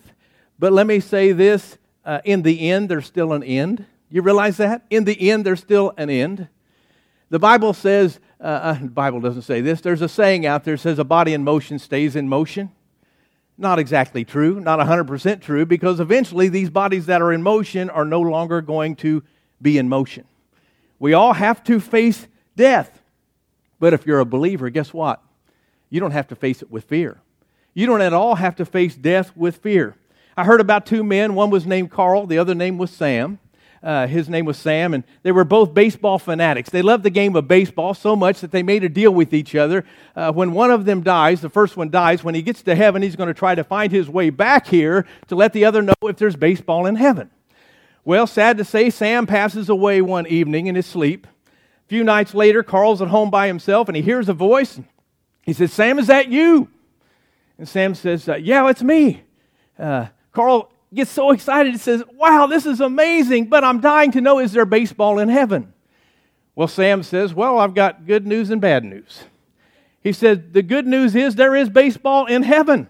But 0.57 0.73
let 0.73 0.87
me 0.87 0.99
say 0.99 1.31
this 1.31 1.77
uh, 2.05 2.21
in 2.23 2.41
the 2.41 2.69
end, 2.69 2.89
there's 2.89 3.05
still 3.05 3.33
an 3.33 3.43
end. 3.43 3.85
You 4.09 4.21
realize 4.21 4.57
that? 4.57 4.85
In 4.89 5.05
the 5.05 5.29
end, 5.29 5.45
there's 5.45 5.59
still 5.59 5.93
an 5.97 6.09
end. 6.09 6.47
The 7.31 7.39
Bible 7.39 7.73
says, 7.73 8.19
uh, 8.39 8.43
uh, 8.43 8.73
the 8.81 8.89
Bible 8.89 9.21
doesn't 9.21 9.43
say 9.43 9.61
this, 9.61 9.81
there's 9.81 10.01
a 10.01 10.09
saying 10.09 10.45
out 10.45 10.63
there 10.63 10.75
that 10.75 10.81
says 10.81 10.99
a 10.99 11.03
body 11.03 11.33
in 11.33 11.43
motion 11.43 11.79
stays 11.79 12.15
in 12.15 12.29
motion. 12.29 12.71
Not 13.57 13.79
exactly 13.79 14.25
true, 14.25 14.59
not 14.59 14.79
100% 14.79 15.41
true, 15.41 15.65
because 15.65 15.99
eventually 15.99 16.49
these 16.49 16.69
bodies 16.69 17.05
that 17.07 17.21
are 17.21 17.31
in 17.31 17.41
motion 17.41 17.89
are 17.89 18.05
no 18.05 18.19
longer 18.19 18.61
going 18.61 18.95
to 18.97 19.23
be 19.61 19.77
in 19.77 19.87
motion. 19.87 20.25
We 20.99 21.13
all 21.13 21.33
have 21.33 21.63
to 21.65 21.79
face 21.79 22.27
death. 22.55 23.01
But 23.79 23.93
if 23.93 24.05
you're 24.05 24.19
a 24.19 24.25
believer, 24.25 24.69
guess 24.69 24.93
what? 24.93 25.21
You 25.89 25.99
don't 25.99 26.11
have 26.11 26.27
to 26.29 26.35
face 26.35 26.61
it 26.61 26.69
with 26.69 26.83
fear. 26.85 27.21
You 27.73 27.85
don't 27.87 28.01
at 28.01 28.13
all 28.13 28.35
have 28.35 28.55
to 28.57 28.65
face 28.65 28.95
death 28.95 29.35
with 29.37 29.57
fear. 29.57 29.95
I 30.35 30.43
heard 30.43 30.61
about 30.61 30.85
two 30.85 31.03
men. 31.03 31.35
One 31.35 31.49
was 31.49 31.65
named 31.65 31.91
Carl, 31.91 32.27
the 32.27 32.37
other 32.37 32.55
name 32.55 32.77
was 32.77 32.91
Sam. 32.91 33.39
Uh, 33.83 34.05
his 34.05 34.29
name 34.29 34.45
was 34.45 34.57
Sam, 34.57 34.93
and 34.93 35.03
they 35.23 35.31
were 35.31 35.43
both 35.43 35.73
baseball 35.73 36.19
fanatics. 36.19 36.69
They 36.69 36.83
loved 36.83 37.03
the 37.03 37.09
game 37.09 37.35
of 37.35 37.47
baseball 37.47 37.95
so 37.95 38.15
much 38.15 38.41
that 38.41 38.51
they 38.51 38.61
made 38.61 38.83
a 38.83 38.89
deal 38.89 39.11
with 39.11 39.33
each 39.33 39.55
other. 39.55 39.85
Uh, 40.15 40.31
when 40.31 40.51
one 40.51 40.69
of 40.69 40.85
them 40.85 41.01
dies, 41.01 41.41
the 41.41 41.49
first 41.49 41.75
one 41.75 41.89
dies, 41.89 42.23
when 42.23 42.35
he 42.35 42.43
gets 42.43 42.61
to 42.63 42.75
heaven, 42.75 43.01
he's 43.01 43.15
going 43.15 43.27
to 43.27 43.33
try 43.33 43.55
to 43.55 43.63
find 43.63 43.91
his 43.91 44.07
way 44.07 44.29
back 44.29 44.67
here 44.67 45.07
to 45.29 45.35
let 45.35 45.53
the 45.53 45.65
other 45.65 45.81
know 45.81 45.93
if 46.03 46.17
there's 46.17 46.35
baseball 46.35 46.85
in 46.85 46.95
heaven. 46.95 47.31
Well, 48.05 48.27
sad 48.27 48.57
to 48.59 48.63
say, 48.63 48.91
Sam 48.91 49.25
passes 49.25 49.67
away 49.67 50.01
one 50.01 50.27
evening 50.27 50.67
in 50.67 50.75
his 50.75 50.85
sleep. 50.85 51.25
A 51.25 51.87
few 51.87 52.03
nights 52.03 52.35
later, 52.35 52.61
Carl's 52.61 53.01
at 53.01 53.07
home 53.07 53.31
by 53.31 53.47
himself, 53.47 53.87
and 53.89 53.95
he 53.95 54.03
hears 54.03 54.29
a 54.29 54.33
voice. 54.33 54.79
He 55.41 55.53
says, 55.53 55.73
Sam, 55.73 55.97
is 55.97 56.07
that 56.07 56.29
you? 56.29 56.69
And 57.57 57.67
Sam 57.67 57.95
says, 57.95 58.29
uh, 58.29 58.35
Yeah, 58.35 58.69
it's 58.69 58.83
me. 58.83 59.23
Uh, 59.77 60.07
Carl 60.31 60.71
gets 60.93 61.11
so 61.11 61.31
excited, 61.31 61.71
he 61.71 61.77
says, 61.77 62.03
Wow, 62.13 62.47
this 62.47 62.65
is 62.65 62.81
amazing, 62.81 63.45
but 63.45 63.63
I'm 63.63 63.79
dying 63.79 64.11
to 64.11 64.21
know 64.21 64.39
is 64.39 64.51
there 64.51 64.65
baseball 64.65 65.19
in 65.19 65.29
heaven? 65.29 65.73
Well, 66.55 66.67
Sam 66.67 67.01
says, 67.03 67.33
Well, 67.33 67.57
I've 67.59 67.73
got 67.73 68.05
good 68.05 68.27
news 68.27 68.49
and 68.49 68.59
bad 68.59 68.83
news. 68.83 69.23
He 70.01 70.11
said, 70.11 70.51
The 70.53 70.61
good 70.61 70.85
news 70.85 71.15
is 71.15 71.35
there 71.35 71.55
is 71.55 71.69
baseball 71.69 72.25
in 72.25 72.43
heaven. 72.43 72.89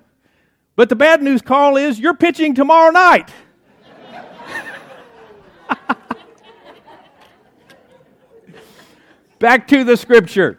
But 0.76 0.90
the 0.90 0.96
bad 0.96 1.22
news, 1.22 1.44
Carl, 1.44 1.78
is 1.78 2.00
you're 2.00 2.16
pitching 2.16 2.56
tomorrow 2.56 2.92
night. 2.92 3.30
Back 9.40 9.68
to 9.68 9.84
the 9.84 9.96
scripture. 9.96 10.58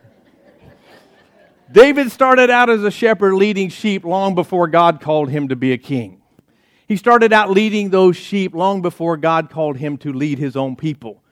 David 1.73 2.13
started 2.13 2.51
out 2.51 2.71
as 2.71 2.85
a 2.85 2.91
shepherd 2.91 3.35
leading 3.35 3.69
sheep 3.69 4.05
long 4.05 4.35
before 4.37 4.69
God 4.69 5.01
called 5.01 5.31
him 5.31 5.49
to 5.49 5.57
be 5.57 5.73
a 5.73 5.79
king. 5.79 6.22
He 6.93 6.99
started 6.99 7.33
out 7.33 7.49
leading 7.49 7.89
those 7.89 8.19
sheep 8.19 8.55
long 8.55 8.83
before 8.83 9.17
God 9.17 9.49
called 9.49 9.79
him 9.79 9.97
to 9.97 10.13
lead 10.13 10.39
his 10.39 10.57
own 10.57 10.77
people. 10.77 11.23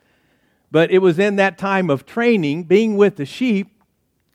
But 0.71 0.91
it 0.91 1.01
was 1.01 1.19
in 1.19 1.37
that 1.37 1.59
time 1.59 1.91
of 1.91 2.07
training, 2.07 2.65
being 2.65 2.97
with 2.97 3.17
the 3.17 3.27
sheep, 3.27 3.69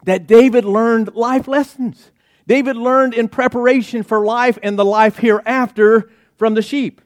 that 0.03 0.27
David 0.27 0.65
learned 0.65 1.15
life 1.15 1.48
lessons. 1.48 2.12
David 2.46 2.75
learned 2.75 3.15
in 3.15 3.27
preparation 3.27 4.03
for 4.03 4.24
life 4.24 4.60
and 4.62 4.77
the 4.77 4.86
life 4.86 5.17
hereafter 5.17 6.12
from 6.38 6.53
the 6.53 6.62
sheep. 6.62 7.01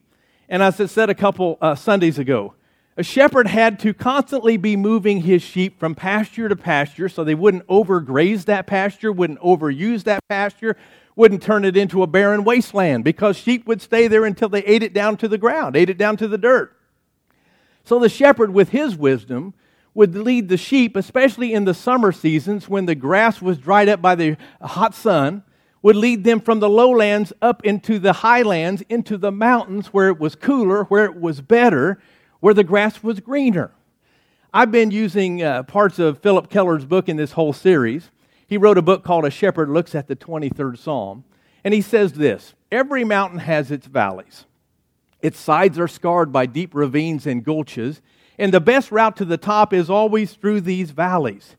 And 0.49 0.61
as 0.61 0.81
I 0.81 0.87
said 0.87 1.09
a 1.09 1.15
couple 1.15 1.57
uh, 1.61 1.75
Sundays 1.75 2.19
ago, 2.19 2.55
A 2.99 3.03
shepherd 3.03 3.47
had 3.47 3.79
to 3.79 3.93
constantly 3.93 4.57
be 4.57 4.75
moving 4.75 5.21
his 5.21 5.41
sheep 5.41 5.79
from 5.79 5.95
pasture 5.95 6.49
to 6.49 6.55
pasture 6.57 7.07
so 7.07 7.23
they 7.23 7.33
wouldn't 7.33 7.65
overgraze 7.67 8.43
that 8.43 8.67
pasture, 8.67 9.13
wouldn't 9.13 9.39
overuse 9.39 10.03
that 10.03 10.19
pasture, 10.27 10.75
wouldn't 11.19 11.43
turn 11.43 11.65
it 11.65 11.75
into 11.75 12.01
a 12.01 12.07
barren 12.07 12.45
wasteland 12.45 13.03
because 13.03 13.35
sheep 13.35 13.67
would 13.67 13.81
stay 13.81 14.07
there 14.07 14.23
until 14.23 14.47
they 14.47 14.63
ate 14.63 14.81
it 14.81 14.93
down 14.93 15.17
to 15.17 15.27
the 15.27 15.37
ground, 15.37 15.75
ate 15.75 15.89
it 15.89 15.97
down 15.97 16.15
to 16.15 16.29
the 16.29 16.37
dirt. 16.37 16.73
So 17.83 17.99
the 17.99 18.07
shepherd, 18.07 18.53
with 18.53 18.69
his 18.69 18.95
wisdom, 18.95 19.53
would 19.93 20.15
lead 20.15 20.47
the 20.47 20.55
sheep, 20.55 20.95
especially 20.95 21.53
in 21.53 21.65
the 21.65 21.73
summer 21.73 22.13
seasons 22.13 22.69
when 22.69 22.85
the 22.85 22.95
grass 22.95 23.41
was 23.41 23.57
dried 23.57 23.89
up 23.89 24.01
by 24.01 24.15
the 24.15 24.37
hot 24.61 24.95
sun, 24.95 25.43
would 25.81 25.97
lead 25.97 26.23
them 26.23 26.39
from 26.39 26.61
the 26.61 26.69
lowlands 26.69 27.33
up 27.41 27.65
into 27.65 27.99
the 27.99 28.13
highlands, 28.13 28.81
into 28.87 29.17
the 29.17 29.31
mountains 29.31 29.87
where 29.87 30.07
it 30.07 30.21
was 30.21 30.35
cooler, 30.35 30.85
where 30.85 31.03
it 31.03 31.19
was 31.19 31.41
better, 31.41 32.01
where 32.39 32.53
the 32.53 32.63
grass 32.63 33.03
was 33.03 33.19
greener. 33.19 33.71
I've 34.53 34.71
been 34.71 34.89
using 34.89 35.43
uh, 35.43 35.63
parts 35.63 35.99
of 35.99 36.19
Phillip 36.19 36.49
Keller's 36.49 36.85
book 36.85 37.09
in 37.09 37.17
this 37.17 37.33
whole 37.33 37.51
series. 37.51 38.09
He 38.49 38.57
wrote 38.57 38.79
a 38.79 38.81
book 38.81 39.03
called 39.03 39.25
A 39.25 39.29
Shepherd 39.29 39.69
Looks 39.69 39.93
at 39.93 40.07
the 40.07 40.15
23rd 40.15 40.79
Psalm. 40.79 41.23
And 41.63 41.71
he 41.71 41.81
says 41.81 42.13
this 42.13 42.55
Every 42.71 43.03
mountain 43.03 43.39
has 43.39 43.69
its 43.69 43.85
valleys. 43.85 44.45
Its 45.21 45.39
sides 45.39 45.77
are 45.77 45.87
scarred 45.87 46.33
by 46.33 46.47
deep 46.47 46.73
ravines 46.73 47.27
and 47.27 47.45
gulches, 47.45 48.01
and 48.39 48.51
the 48.51 48.59
best 48.59 48.91
route 48.91 49.15
to 49.17 49.25
the 49.25 49.37
top 49.37 49.71
is 49.71 49.89
always 49.89 50.33
through 50.33 50.61
these 50.61 50.89
valleys. 50.91 51.57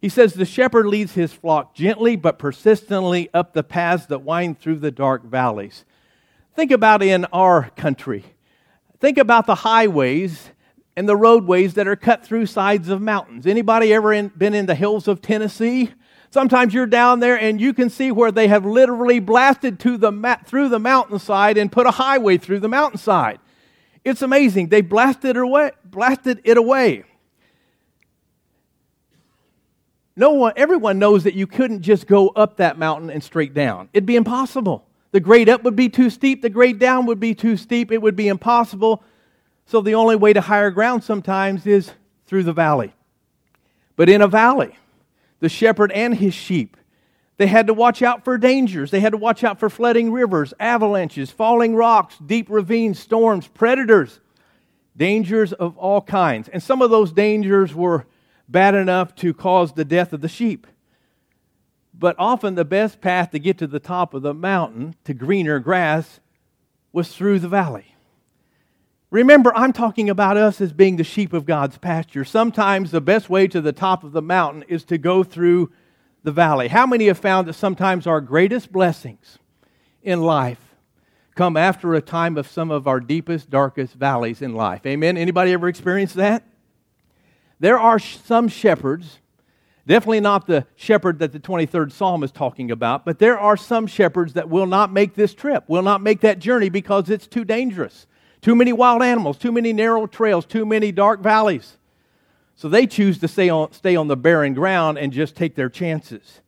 He 0.00 0.08
says 0.08 0.34
the 0.34 0.44
shepherd 0.44 0.86
leads 0.86 1.14
his 1.14 1.32
flock 1.32 1.74
gently 1.74 2.14
but 2.14 2.38
persistently 2.38 3.30
up 3.34 3.52
the 3.52 3.64
paths 3.64 4.06
that 4.06 4.22
wind 4.22 4.60
through 4.60 4.78
the 4.78 4.92
dark 4.92 5.24
valleys. 5.24 5.84
Think 6.54 6.70
about 6.70 7.02
in 7.02 7.24
our 7.26 7.70
country. 7.70 8.24
Think 9.00 9.18
about 9.18 9.46
the 9.46 9.56
highways 9.56 10.50
and 10.96 11.08
the 11.08 11.16
roadways 11.16 11.74
that 11.74 11.88
are 11.88 11.96
cut 11.96 12.24
through 12.24 12.46
sides 12.46 12.88
of 12.90 13.00
mountains. 13.00 13.44
Anybody 13.44 13.92
ever 13.92 14.12
in, 14.12 14.28
been 14.28 14.54
in 14.54 14.66
the 14.66 14.74
hills 14.76 15.08
of 15.08 15.20
Tennessee? 15.20 15.92
Sometimes 16.30 16.74
you're 16.74 16.86
down 16.86 17.20
there 17.20 17.38
and 17.38 17.60
you 17.60 17.72
can 17.72 17.88
see 17.88 18.12
where 18.12 18.30
they 18.30 18.48
have 18.48 18.66
literally 18.66 19.18
blasted 19.18 19.80
to 19.80 19.96
the 19.96 20.38
through 20.46 20.68
the 20.68 20.78
mountainside 20.78 21.56
and 21.56 21.72
put 21.72 21.86
a 21.86 21.92
highway 21.92 22.36
through 22.36 22.60
the 22.60 22.68
mountainside. 22.68 23.38
It's 24.04 24.22
amazing. 24.22 24.68
They 24.68 24.82
blasted 24.82 25.36
it 25.36 25.42
away. 25.42 25.72
Blasted 25.84 26.40
it 26.44 26.56
away. 26.56 27.04
No 30.16 30.32
one, 30.32 30.52
everyone 30.56 30.98
knows 30.98 31.24
that 31.24 31.34
you 31.34 31.46
couldn't 31.46 31.82
just 31.82 32.08
go 32.08 32.30
up 32.30 32.56
that 32.56 32.76
mountain 32.76 33.08
and 33.08 33.22
straight 33.22 33.54
down. 33.54 33.88
It'd 33.92 34.04
be 34.04 34.16
impossible. 34.16 34.84
The 35.12 35.20
grade 35.20 35.48
up 35.48 35.62
would 35.62 35.76
be 35.76 35.88
too 35.88 36.10
steep, 36.10 36.42
the 36.42 36.50
grade 36.50 36.80
down 36.80 37.06
would 37.06 37.20
be 37.20 37.34
too 37.36 37.56
steep, 37.56 37.92
it 37.92 38.02
would 38.02 38.16
be 38.16 38.26
impossible. 38.26 39.04
So 39.66 39.80
the 39.80 39.94
only 39.94 40.16
way 40.16 40.32
to 40.32 40.40
higher 40.40 40.70
ground 40.70 41.04
sometimes 41.04 41.66
is 41.66 41.92
through 42.26 42.42
the 42.42 42.52
valley. 42.52 42.94
But 43.94 44.08
in 44.08 44.20
a 44.20 44.26
valley, 44.26 44.76
the 45.40 45.48
shepherd 45.48 45.92
and 45.92 46.14
his 46.14 46.34
sheep, 46.34 46.76
they 47.36 47.46
had 47.46 47.68
to 47.68 47.74
watch 47.74 48.02
out 48.02 48.24
for 48.24 48.36
dangers. 48.36 48.90
They 48.90 49.00
had 49.00 49.12
to 49.12 49.16
watch 49.16 49.44
out 49.44 49.60
for 49.60 49.70
flooding 49.70 50.12
rivers, 50.12 50.52
avalanches, 50.58 51.30
falling 51.30 51.76
rocks, 51.76 52.18
deep 52.18 52.50
ravines, 52.50 52.98
storms, 52.98 53.46
predators, 53.46 54.20
dangers 54.96 55.52
of 55.52 55.78
all 55.78 56.00
kinds. 56.00 56.48
And 56.48 56.62
some 56.62 56.82
of 56.82 56.90
those 56.90 57.12
dangers 57.12 57.74
were 57.74 58.06
bad 58.48 58.74
enough 58.74 59.14
to 59.16 59.32
cause 59.32 59.72
the 59.72 59.84
death 59.84 60.12
of 60.12 60.20
the 60.20 60.28
sheep. 60.28 60.66
But 61.94 62.16
often 62.18 62.56
the 62.56 62.64
best 62.64 63.00
path 63.00 63.30
to 63.30 63.38
get 63.38 63.58
to 63.58 63.66
the 63.68 63.80
top 63.80 64.14
of 64.14 64.22
the 64.22 64.34
mountain, 64.34 64.96
to 65.04 65.14
greener 65.14 65.60
grass, 65.60 66.20
was 66.92 67.14
through 67.14 67.38
the 67.38 67.48
valley. 67.48 67.94
Remember, 69.10 69.54
I'm 69.54 69.72
talking 69.72 70.10
about 70.10 70.36
us 70.36 70.60
as 70.60 70.72
being 70.72 70.96
the 70.96 71.04
sheep 71.04 71.32
of 71.32 71.46
God's 71.46 71.78
pasture. 71.78 72.24
Sometimes 72.24 72.90
the 72.90 73.00
best 73.00 73.30
way 73.30 73.48
to 73.48 73.60
the 73.60 73.72
top 73.72 74.04
of 74.04 74.12
the 74.12 74.20
mountain 74.20 74.64
is 74.68 74.84
to 74.84 74.98
go 74.98 75.24
through 75.24 75.72
the 76.24 76.32
valley. 76.32 76.68
How 76.68 76.86
many 76.86 77.06
have 77.06 77.18
found 77.18 77.48
that 77.48 77.54
sometimes 77.54 78.06
our 78.06 78.20
greatest 78.20 78.70
blessings 78.70 79.38
in 80.02 80.22
life 80.22 80.74
come 81.34 81.56
after 81.56 81.94
a 81.94 82.02
time 82.02 82.36
of 82.36 82.46
some 82.46 82.70
of 82.70 82.86
our 82.86 83.00
deepest, 83.00 83.48
darkest 83.48 83.94
valleys 83.94 84.42
in 84.42 84.54
life? 84.54 84.84
Amen. 84.84 85.16
Anybody 85.16 85.52
ever 85.52 85.68
experienced 85.68 86.16
that? 86.16 86.42
There 87.60 87.78
are 87.78 87.98
some 87.98 88.48
shepherds 88.48 89.20
Definitely 89.88 90.20
not 90.20 90.46
the 90.46 90.66
shepherd 90.76 91.18
that 91.20 91.32
the 91.32 91.40
23rd 91.40 91.92
Psalm 91.92 92.22
is 92.22 92.30
talking 92.30 92.70
about, 92.70 93.06
but 93.06 93.18
there 93.18 93.38
are 93.38 93.56
some 93.56 93.86
shepherds 93.86 94.34
that 94.34 94.50
will 94.50 94.66
not 94.66 94.92
make 94.92 95.14
this 95.14 95.32
trip, 95.32 95.64
will 95.66 95.82
not 95.82 96.02
make 96.02 96.20
that 96.20 96.40
journey 96.40 96.68
because 96.68 97.08
it's 97.08 97.26
too 97.26 97.42
dangerous. 97.42 98.06
Too 98.40 98.54
many 98.54 98.72
wild 98.72 99.02
animals, 99.02 99.38
too 99.38 99.52
many 99.52 99.72
narrow 99.72 100.06
trails, 100.06 100.46
too 100.46 100.64
many 100.64 100.92
dark 100.92 101.20
valleys. 101.20 101.76
So 102.56 102.68
they 102.68 102.86
choose 102.86 103.18
to 103.18 103.28
stay 103.28 103.48
on, 103.48 103.72
stay 103.72 103.96
on 103.96 104.08
the 104.08 104.16
barren 104.16 104.54
ground 104.54 104.98
and 104.98 105.12
just 105.12 105.36
take 105.36 105.54
their 105.54 105.68
chances. 105.68 106.40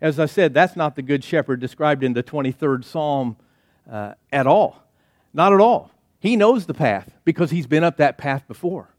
As 0.00 0.20
I 0.20 0.26
said, 0.26 0.54
that's 0.54 0.76
not 0.76 0.96
the 0.96 1.02
good 1.02 1.24
shepherd 1.24 1.60
described 1.60 2.04
in 2.04 2.12
the 2.12 2.22
23rd 2.22 2.84
Psalm 2.84 3.36
uh, 3.90 4.14
at 4.32 4.46
all. 4.46 4.82
Not 5.32 5.52
at 5.52 5.60
all. 5.60 5.90
He 6.20 6.36
knows 6.36 6.66
the 6.66 6.74
path 6.74 7.10
because 7.24 7.50
he's 7.50 7.66
been 7.66 7.84
up 7.84 7.96
that 7.96 8.18
path 8.18 8.46
before. 8.46 8.90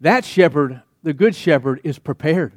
That 0.00 0.24
shepherd, 0.24 0.82
the 1.02 1.12
good 1.12 1.34
shepherd, 1.34 1.80
is 1.84 1.98
prepared. 1.98 2.52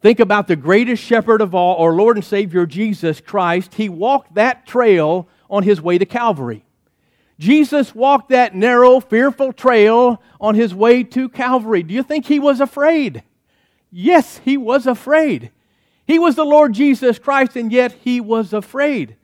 Think 0.00 0.20
about 0.20 0.46
the 0.46 0.56
greatest 0.56 1.02
shepherd 1.02 1.40
of 1.40 1.54
all, 1.54 1.76
our 1.82 1.92
Lord 1.92 2.16
and 2.16 2.24
Savior 2.24 2.66
Jesus 2.66 3.20
Christ. 3.20 3.74
He 3.74 3.88
walked 3.88 4.34
that 4.34 4.66
trail 4.66 5.28
on 5.50 5.64
his 5.64 5.80
way 5.80 5.98
to 5.98 6.06
Calvary. 6.06 6.64
Jesus 7.38 7.94
walked 7.94 8.30
that 8.30 8.54
narrow, 8.54 9.00
fearful 9.00 9.52
trail 9.52 10.20
on 10.40 10.54
his 10.54 10.74
way 10.74 11.04
to 11.04 11.28
Calvary. 11.28 11.82
Do 11.82 11.94
you 11.94 12.02
think 12.02 12.26
he 12.26 12.38
was 12.40 12.60
afraid? 12.60 13.22
Yes, 13.90 14.38
he 14.44 14.56
was 14.56 14.86
afraid. 14.86 15.50
He 16.06 16.18
was 16.18 16.34
the 16.34 16.44
Lord 16.44 16.72
Jesus 16.72 17.18
Christ, 17.18 17.54
and 17.56 17.70
yet 17.70 17.92
he 17.92 18.20
was 18.20 18.52
afraid. 18.52 19.16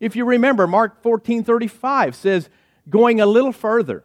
If 0.00 0.16
you 0.16 0.24
remember, 0.24 0.66
Mark 0.66 1.02
14 1.02 1.44
35 1.44 2.14
says, 2.14 2.48
going 2.90 3.20
a 3.20 3.26
little 3.26 3.52
further, 3.52 4.04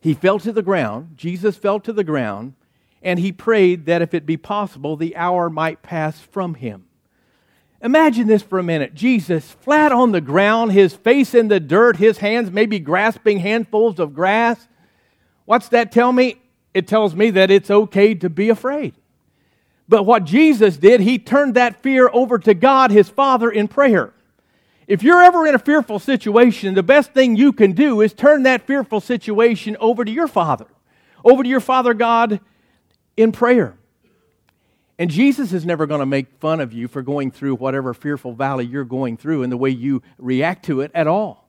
he 0.00 0.14
fell 0.14 0.38
to 0.40 0.52
the 0.52 0.62
ground. 0.62 1.14
Jesus 1.16 1.56
fell 1.56 1.80
to 1.80 1.92
the 1.92 2.04
ground 2.04 2.54
and 3.02 3.18
he 3.18 3.32
prayed 3.32 3.86
that 3.86 4.02
if 4.02 4.14
it 4.14 4.26
be 4.26 4.36
possible, 4.36 4.96
the 4.96 5.16
hour 5.16 5.48
might 5.48 5.82
pass 5.82 6.20
from 6.20 6.54
him. 6.54 6.87
Imagine 7.80 8.26
this 8.26 8.42
for 8.42 8.58
a 8.58 8.62
minute. 8.62 8.94
Jesus, 8.94 9.52
flat 9.52 9.92
on 9.92 10.10
the 10.10 10.20
ground, 10.20 10.72
his 10.72 10.94
face 10.94 11.32
in 11.32 11.48
the 11.48 11.60
dirt, 11.60 11.96
his 11.96 12.18
hands 12.18 12.50
maybe 12.50 12.80
grasping 12.80 13.38
handfuls 13.38 14.00
of 14.00 14.14
grass. 14.14 14.66
What's 15.44 15.68
that 15.68 15.92
tell 15.92 16.12
me? 16.12 16.40
It 16.74 16.88
tells 16.88 17.14
me 17.14 17.30
that 17.30 17.50
it's 17.50 17.70
okay 17.70 18.14
to 18.16 18.28
be 18.28 18.48
afraid. 18.48 18.94
But 19.88 20.02
what 20.04 20.24
Jesus 20.24 20.76
did, 20.76 21.00
he 21.00 21.18
turned 21.18 21.54
that 21.54 21.82
fear 21.82 22.10
over 22.12 22.38
to 22.40 22.52
God, 22.52 22.90
his 22.90 23.08
Father, 23.08 23.50
in 23.50 23.68
prayer. 23.68 24.12
If 24.86 25.02
you're 25.02 25.22
ever 25.22 25.46
in 25.46 25.54
a 25.54 25.58
fearful 25.58 25.98
situation, 25.98 26.74
the 26.74 26.82
best 26.82 27.12
thing 27.12 27.36
you 27.36 27.52
can 27.52 27.72
do 27.72 28.00
is 28.00 28.12
turn 28.12 28.42
that 28.42 28.66
fearful 28.66 29.00
situation 29.00 29.76
over 29.80 30.04
to 30.04 30.10
your 30.10 30.28
Father, 30.28 30.66
over 31.24 31.42
to 31.42 31.48
your 31.48 31.60
Father 31.60 31.94
God 31.94 32.40
in 33.16 33.32
prayer. 33.32 33.77
And 34.98 35.10
Jesus 35.10 35.52
is 35.52 35.64
never 35.64 35.86
going 35.86 36.00
to 36.00 36.06
make 36.06 36.40
fun 36.40 36.60
of 36.60 36.72
you 36.72 36.88
for 36.88 37.02
going 37.02 37.30
through 37.30 37.54
whatever 37.54 37.94
fearful 37.94 38.32
valley 38.32 38.66
you're 38.66 38.84
going 38.84 39.16
through 39.16 39.44
and 39.44 39.52
the 39.52 39.56
way 39.56 39.70
you 39.70 40.02
react 40.18 40.64
to 40.66 40.80
it 40.80 40.90
at 40.92 41.06
all. 41.06 41.48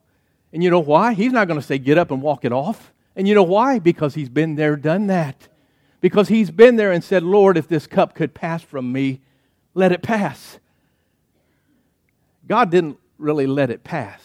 And 0.52 0.62
you 0.62 0.70
know 0.70 0.80
why? 0.80 1.14
He's 1.14 1.32
not 1.32 1.48
going 1.48 1.60
to 1.60 1.66
say, 1.66 1.78
get 1.78 1.98
up 1.98 2.10
and 2.10 2.22
walk 2.22 2.44
it 2.44 2.52
off. 2.52 2.92
And 3.16 3.26
you 3.26 3.34
know 3.34 3.42
why? 3.42 3.80
Because 3.80 4.14
he's 4.14 4.28
been 4.28 4.54
there, 4.54 4.76
done 4.76 5.08
that. 5.08 5.48
Because 6.00 6.28
he's 6.28 6.50
been 6.50 6.76
there 6.76 6.92
and 6.92 7.02
said, 7.02 7.22
Lord, 7.22 7.56
if 7.56 7.66
this 7.66 7.86
cup 7.86 8.14
could 8.14 8.34
pass 8.34 8.62
from 8.62 8.92
me, 8.92 9.20
let 9.74 9.92
it 9.92 10.02
pass. 10.02 10.58
God 12.46 12.70
didn't 12.70 12.98
really 13.18 13.46
let 13.46 13.70
it 13.70 13.84
pass. 13.84 14.22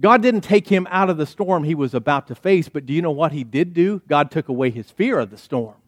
God 0.00 0.22
didn't 0.22 0.40
take 0.42 0.68
him 0.68 0.86
out 0.90 1.10
of 1.10 1.16
the 1.16 1.26
storm 1.26 1.64
he 1.64 1.74
was 1.74 1.94
about 1.94 2.28
to 2.28 2.34
face, 2.34 2.68
but 2.68 2.86
do 2.86 2.92
you 2.92 3.02
know 3.02 3.10
what 3.10 3.32
he 3.32 3.44
did 3.44 3.74
do? 3.74 4.00
God 4.08 4.30
took 4.30 4.48
away 4.48 4.70
his 4.70 4.90
fear 4.90 5.18
of 5.18 5.30
the 5.30 5.36
storm. 5.36 5.81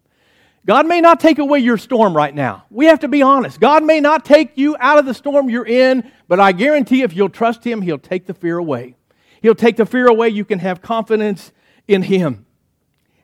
God 0.67 0.87
may 0.87 1.01
not 1.01 1.21
take 1.21 1.39
away 1.39 1.59
your 1.59 1.77
storm 1.77 2.17
right 2.17 2.35
now. 2.35 2.65
We 2.71 2.87
have 2.87 3.01
to 3.01 3.09
be 3.09 3.21
honest. 3.21 3.61
God 3.61 3.85
may 3.85 4.01
not 4.01 4.25
take 4.25 4.57
you 4.57 4.77
out 4.81 4.99
of 4.99 5.05
the 5.05 5.13
storm 5.13 5.51
you're 5.51 5.67
in, 5.67 6.11
but 6.27 6.41
I 6.41 6.53
guarantee 6.53 7.03
if 7.03 7.15
you'll 7.15 7.29
trust 7.29 7.65
Him, 7.65 7.83
He'll 7.83 7.99
take 7.99 8.27
the 8.27 8.35
fear 8.35 8.57
away. 8.57 8.97
He'll 9.43 9.55
take 9.55 9.77
the 9.77 9.85
fear 9.85 10.07
away. 10.07 10.31
You 10.31 10.45
can 10.45 10.61
have 10.61 10.81
confidence 10.81 11.53
in 11.87 12.03
Him. 12.03 12.47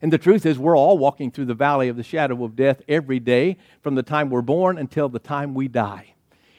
And 0.03 0.13
the 0.13 0.19
truth 0.19 0.45
is, 0.45 0.59
we're 0.59 0.77
all 0.77 0.99
walking 0.99 1.31
through 1.31 1.47
the 1.47 1.55
valley 1.55 1.89
of 1.89 1.97
the 1.97 2.03
shadow 2.03 2.45
of 2.45 2.57
death 2.57 2.83
every 2.89 3.21
day 3.21 3.57
from 3.83 3.95
the 3.95 4.03
time 4.03 4.29
we're 4.29 4.43
born 4.43 4.77
until 4.77 5.09
the 5.09 5.19
time 5.19 5.55
we 5.55 5.67
die. 5.69 6.15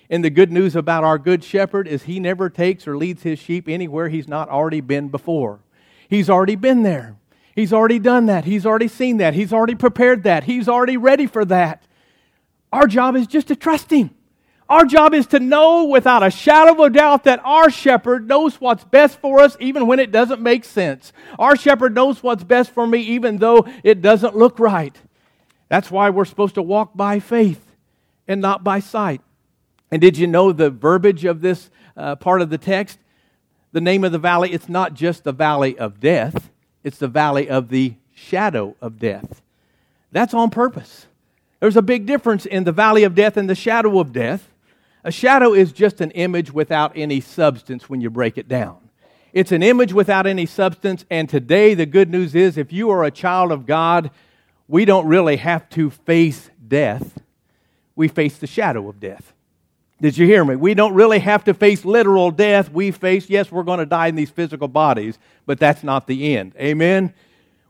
And 0.10 0.26
the 0.26 0.30
good 0.30 0.52
news 0.52 0.76
about 0.76 1.04
our 1.04 1.18
good 1.18 1.44
shepherd 1.44 1.88
is 1.88 2.04
he 2.04 2.20
never 2.20 2.50
takes 2.50 2.88
or 2.88 2.98
leads 2.98 3.24
his 3.24 3.40
sheep 3.40 3.70
anywhere 3.70 4.10
he's 4.10 4.28
not 4.28 4.50
already 4.50 4.82
been 4.82 5.10
before. 5.10 5.62
He's 6.10 6.30
already 6.30 6.56
been 6.56 6.84
there. 6.84 7.16
He's 7.56 7.74
already 7.74 8.00
done 8.00 8.28
that. 8.28 8.46
He's 8.46 8.66
already 8.66 8.88
seen 8.88 9.18
that. 9.18 9.34
He's 9.34 9.52
already 9.52 9.76
prepared 9.76 10.24
that. 10.24 10.46
He's 10.46 10.70
already 10.70 10.98
ready 10.98 11.28
for 11.28 11.44
that. 11.46 11.84
Our 12.72 12.88
job 12.88 13.16
is 13.16 13.28
just 13.28 13.48
to 13.50 13.56
trust 13.56 13.92
Him. 13.92 14.12
Our 14.70 14.86
job 14.86 15.14
is 15.14 15.28
to 15.28 15.40
know 15.42 15.84
without 15.84 16.24
a 16.24 16.32
shadow 16.32 16.72
of 16.72 16.80
a 16.80 16.90
doubt 16.90 17.26
that 17.26 17.42
our 17.44 17.70
shepherd 17.70 18.26
knows 18.26 18.62
what's 18.62 18.86
best 18.86 19.20
for 19.20 19.42
us 19.42 19.58
even 19.60 19.86
when 19.86 20.00
it 20.00 20.12
doesn't 20.12 20.42
make 20.42 20.64
sense. 20.64 21.12
Our 21.38 21.58
shepherd 21.58 21.94
knows 21.94 22.24
what's 22.24 22.46
best 22.46 22.72
for 22.72 22.88
me 22.88 23.02
even 23.02 23.38
though 23.38 23.68
it 23.84 24.02
doesn't 24.02 24.38
look 24.38 24.60
right. 24.60 24.98
That's 25.68 25.92
why 25.92 26.10
we're 26.10 26.24
supposed 26.24 26.56
to 26.56 26.62
walk 26.62 26.96
by 26.96 27.20
faith 27.20 27.76
and 28.30 28.40
not 28.40 28.64
by 28.64 28.80
sight. 28.80 29.20
And 29.92 30.00
did 30.00 30.18
you 30.18 30.26
know 30.26 30.54
the 30.54 30.70
verbiage 30.70 31.26
of 31.26 31.42
this 31.42 31.70
uh, 31.98 32.16
part 32.16 32.42
of 32.42 32.50
the 32.50 32.58
text? 32.58 32.98
The 33.74 33.82
name 33.82 34.06
of 34.06 34.14
the 34.14 34.20
valley, 34.20 34.54
it's 34.54 34.70
not 34.70 34.94
just 34.94 35.26
the 35.26 35.34
valley 35.34 35.78
of 35.78 36.00
death, 36.00 36.50
it's 36.84 36.98
the 36.98 37.08
valley 37.08 37.50
of 37.50 37.70
the 37.70 37.96
shadow 38.14 38.76
of 38.82 39.00
death. 39.00 39.42
That's 40.12 40.34
on 40.34 40.50
purpose. 40.50 41.06
There's 41.60 41.78
a 41.78 41.82
big 41.82 42.06
difference 42.06 42.46
in 42.46 42.64
the 42.64 42.72
valley 42.72 43.04
of 43.04 43.16
death 43.16 43.38
and 43.38 43.50
the 43.50 43.56
shadow 43.56 44.00
of 44.00 44.12
death. 44.12 44.50
A 45.04 45.12
shadow 45.12 45.54
is 45.54 45.72
just 45.72 46.02
an 46.02 46.12
image 46.12 46.52
without 46.52 46.92
any 46.96 47.22
substance 47.22 47.90
when 47.90 48.02
you 48.02 48.10
break 48.10 48.38
it 48.38 48.48
down. 48.48 48.78
It's 49.34 49.52
an 49.52 49.64
image 49.64 49.94
without 49.94 50.28
any 50.28 50.46
substance, 50.46 51.06
and 51.10 51.30
today 51.30 51.74
the 51.74 51.86
good 51.86 52.10
news 52.10 52.36
is 52.36 52.58
if 52.58 52.74
you 52.74 52.90
are 52.90 53.04
a 53.04 53.12
child 53.12 53.52
of 53.52 53.66
God, 53.66 54.12
we 54.68 54.84
don't 54.86 55.08
really 55.08 55.38
have 55.38 55.70
to 55.70 55.90
face 55.90 56.50
death. 56.68 57.20
We 57.96 58.08
face 58.08 58.38
the 58.38 58.48
shadow 58.48 58.90
of 58.90 59.00
death. 59.00 59.34
Did 60.02 60.18
you 60.18 60.26
hear 60.26 60.44
me? 60.44 60.56
We 60.56 60.74
don't 60.74 60.96
really 60.96 61.20
have 61.20 61.44
to 61.44 61.54
face 61.54 61.86
literal 61.86 62.32
death. 62.32 62.72
We 62.72 62.90
face, 62.90 63.30
yes, 63.30 63.52
we're 63.52 63.62
going 63.62 63.78
to 63.78 63.86
die 63.86 64.08
in 64.08 64.16
these 64.16 64.32
physical 64.32 64.68
bodies, 64.68 65.20
but 65.46 65.60
that's 65.60 65.84
not 65.84 66.08
the 66.08 66.36
end. 66.36 66.54
Amen? 66.60 67.14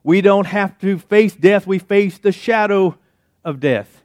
We 0.01 0.21
don't 0.21 0.47
have 0.47 0.79
to 0.79 0.97
face 0.97 1.35
death. 1.35 1.67
We 1.67 1.77
face 1.77 2.17
the 2.17 2.31
shadow 2.31 2.97
of 3.43 3.59
death. 3.59 4.01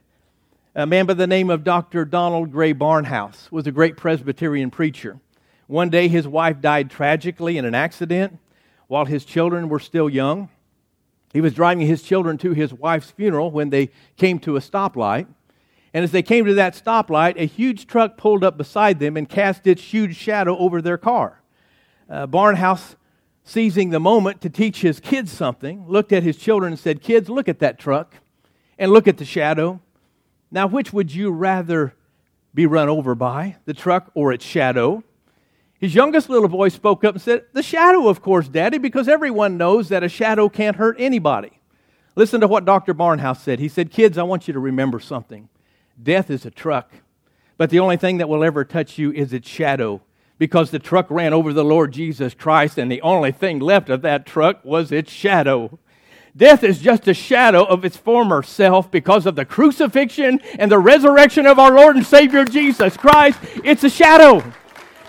A 0.75 0.85
man 0.85 1.05
by 1.05 1.13
the 1.13 1.25
name 1.25 1.49
of 1.49 1.63
Dr. 1.63 2.03
Donald 2.03 2.51
Grey 2.51 2.73
Barnhouse 2.73 3.49
was 3.49 3.65
a 3.65 3.71
great 3.71 3.95
Presbyterian 3.95 4.71
preacher. 4.71 5.21
One 5.67 5.89
day, 5.89 6.09
his 6.09 6.27
wife 6.27 6.59
died 6.59 6.91
tragically 6.91 7.57
in 7.57 7.63
an 7.63 7.75
accident 7.75 8.39
while 8.87 9.05
his 9.05 9.23
children 9.23 9.69
were 9.69 9.79
still 9.79 10.09
young. 10.09 10.49
He 11.31 11.39
was 11.39 11.53
driving 11.53 11.87
his 11.87 12.03
children 12.03 12.37
to 12.39 12.51
his 12.51 12.73
wife's 12.73 13.09
funeral 13.09 13.51
when 13.51 13.69
they 13.69 13.89
came 14.17 14.37
to 14.39 14.57
a 14.57 14.59
stoplight. 14.59 15.27
And 15.97 16.03
as 16.03 16.11
they 16.11 16.21
came 16.21 16.45
to 16.45 16.53
that 16.53 16.75
stoplight, 16.75 17.37
a 17.37 17.47
huge 17.47 17.87
truck 17.87 18.17
pulled 18.17 18.43
up 18.43 18.55
beside 18.55 18.99
them 18.99 19.17
and 19.17 19.27
cast 19.27 19.65
its 19.65 19.81
huge 19.81 20.15
shadow 20.15 20.55
over 20.55 20.79
their 20.79 20.99
car. 20.99 21.41
Uh, 22.07 22.27
Barnhouse, 22.27 22.95
seizing 23.43 23.89
the 23.89 23.99
moment 23.99 24.39
to 24.41 24.49
teach 24.51 24.81
his 24.81 24.99
kids 24.99 25.31
something, 25.31 25.87
looked 25.87 26.13
at 26.13 26.21
his 26.21 26.37
children 26.37 26.73
and 26.73 26.79
said, 26.79 27.01
Kids, 27.01 27.29
look 27.29 27.49
at 27.49 27.57
that 27.61 27.79
truck 27.79 28.13
and 28.77 28.91
look 28.91 29.07
at 29.07 29.17
the 29.17 29.25
shadow. 29.25 29.81
Now, 30.51 30.67
which 30.67 30.93
would 30.93 31.15
you 31.15 31.31
rather 31.31 31.95
be 32.53 32.67
run 32.67 32.89
over 32.89 33.15
by, 33.15 33.55
the 33.65 33.73
truck 33.73 34.11
or 34.13 34.31
its 34.31 34.45
shadow? 34.45 35.03
His 35.79 35.95
youngest 35.95 36.29
little 36.29 36.47
boy 36.47 36.69
spoke 36.69 37.03
up 37.05 37.15
and 37.15 37.21
said, 37.23 37.45
The 37.53 37.63
shadow, 37.63 38.07
of 38.07 38.21
course, 38.21 38.47
Daddy, 38.47 38.77
because 38.77 39.07
everyone 39.07 39.57
knows 39.57 39.89
that 39.89 40.03
a 40.03 40.09
shadow 40.09 40.47
can't 40.47 40.75
hurt 40.75 40.97
anybody. 40.99 41.59
Listen 42.15 42.39
to 42.41 42.47
what 42.47 42.65
Dr. 42.65 42.93
Barnhouse 42.93 43.41
said. 43.41 43.57
He 43.57 43.67
said, 43.67 43.89
Kids, 43.89 44.19
I 44.19 44.21
want 44.21 44.47
you 44.47 44.53
to 44.53 44.59
remember 44.59 44.99
something. 44.99 45.49
Death 46.01 46.29
is 46.29 46.45
a 46.45 46.51
truck, 46.51 46.91
but 47.57 47.69
the 47.69 47.79
only 47.79 47.97
thing 47.97 48.17
that 48.17 48.29
will 48.29 48.43
ever 48.43 48.63
touch 48.63 48.97
you 48.97 49.11
is 49.11 49.33
its 49.33 49.49
shadow 49.49 50.01
because 50.37 50.69
the 50.69 50.79
truck 50.79 51.09
ran 51.09 51.33
over 51.33 51.51
the 51.51 51.63
Lord 51.65 51.91
Jesus 51.91 52.33
Christ, 52.33 52.77
and 52.77 52.91
the 52.91 53.01
only 53.01 53.31
thing 53.31 53.59
left 53.59 53.89
of 53.89 54.03
that 54.03 54.25
truck 54.25 54.63
was 54.63 54.91
its 54.91 55.11
shadow. 55.11 55.79
Death 56.35 56.63
is 56.63 56.79
just 56.79 57.07
a 57.07 57.13
shadow 57.15 57.63
of 57.63 57.83
its 57.83 57.97
former 57.97 58.43
self 58.43 58.91
because 58.91 59.25
of 59.25 59.35
the 59.35 59.45
crucifixion 59.45 60.39
and 60.59 60.71
the 60.71 60.77
resurrection 60.77 61.47
of 61.47 61.57
our 61.57 61.71
Lord 61.71 61.95
and 61.95 62.05
Savior 62.05 62.45
Jesus 62.45 62.95
Christ. 62.95 63.39
It's 63.63 63.83
a 63.83 63.89
shadow. 63.89 64.43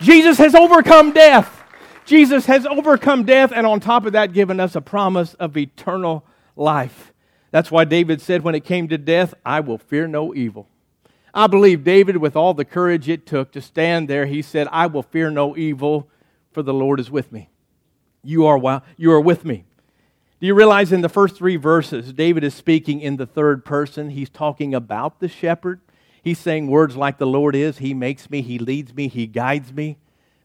Jesus 0.01 0.39
has 0.39 0.55
overcome 0.55 1.13
death. 1.13 1.63
Jesus 2.07 2.47
has 2.47 2.65
overcome 2.65 3.25
death, 3.25 3.53
and 3.55 3.67
on 3.67 3.81
top 3.81 4.07
of 4.07 4.15
that, 4.15 4.33
given 4.33 4.59
us 4.59 4.75
a 4.75 4.81
promise 4.81 5.35
of 5.35 5.59
eternal 5.59 6.25
life. 6.57 7.13
That's 7.51 7.71
why 7.71 7.85
David 7.85 8.23
said, 8.23 8.43
when 8.43 8.55
it 8.55 8.65
came 8.65 8.89
to 8.89 8.97
death, 8.97 9.35
I 9.45 9.61
will 9.61 9.77
fear 9.77 10.07
no 10.07 10.35
evil. 10.35 10.67
I 11.35 11.47
believe 11.47 11.85
David, 11.85 12.17
with 12.17 12.37
all 12.37 12.55
the 12.55 12.65
courage 12.65 13.09
it 13.09 13.27
took 13.27 13.53
to 13.53 13.61
stand 13.61 14.09
there, 14.09 14.27
he 14.27 14.43
said, 14.43 14.69
I 14.73 14.87
will 14.87 15.03
fear 15.03 15.31
no 15.31 15.57
evil, 15.57 16.09
for 16.53 16.63
the 16.63 16.75
Lord 16.75 17.01
is 17.01 17.11
with 17.11 17.31
me. 17.33 17.51
You 18.23 18.47
are, 18.47 18.83
you 18.97 19.13
are 19.13 19.21
with 19.21 19.45
me. 19.45 19.65
Do 20.41 20.47
you 20.47 20.55
realize 20.55 20.93
in 20.93 21.01
the 21.01 21.09
first 21.09 21.37
three 21.37 21.57
verses, 21.57 22.13
David 22.13 22.45
is 22.45 22.55
speaking 22.55 23.01
in 23.01 23.17
the 23.17 23.27
third 23.27 23.65
person? 23.65 24.11
He's 24.11 24.31
talking 24.31 24.75
about 24.75 25.21
the 25.21 25.29
shepherd. 25.29 25.81
He's 26.23 26.39
saying 26.39 26.69
words 26.69 26.97
like 26.97 27.19
the 27.19 27.27
Lord 27.27 27.55
is, 27.55 27.79
He 27.79 27.95
makes 27.95 28.31
me, 28.31 28.43
He 28.43 28.59
leads 28.59 28.95
me, 28.95 29.09
He 29.09 29.27
guides 29.27 29.73
me. 29.73 29.99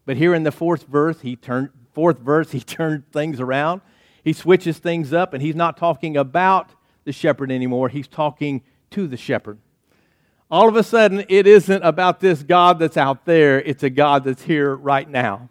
But 0.05 0.17
here 0.17 0.33
in 0.33 0.43
the 0.43 0.51
fourth 0.51 0.83
verse, 0.83 1.21
he 1.21 1.35
turned 1.35 1.69
fourth 1.93 2.19
verse, 2.19 2.51
he 2.51 2.59
turned 2.61 3.11
things 3.11 3.39
around. 3.39 3.81
He 4.23 4.33
switches 4.33 4.79
things 4.79 5.13
up, 5.13 5.33
and 5.33 5.41
he's 5.41 5.55
not 5.55 5.77
talking 5.77 6.15
about 6.15 6.71
the 7.03 7.11
shepherd 7.11 7.51
anymore. 7.51 7.89
He's 7.89 8.07
talking 8.07 8.61
to 8.91 9.07
the 9.07 9.17
shepherd. 9.17 9.59
All 10.51 10.69
of 10.69 10.75
a 10.75 10.83
sudden, 10.83 11.25
it 11.29 11.47
isn't 11.47 11.83
about 11.83 12.19
this 12.19 12.43
God 12.43 12.79
that's 12.79 12.97
out 12.97 13.25
there, 13.25 13.61
it's 13.61 13.83
a 13.83 13.89
God 13.89 14.23
that's 14.23 14.43
here 14.43 14.75
right 14.75 15.09
now. 15.09 15.49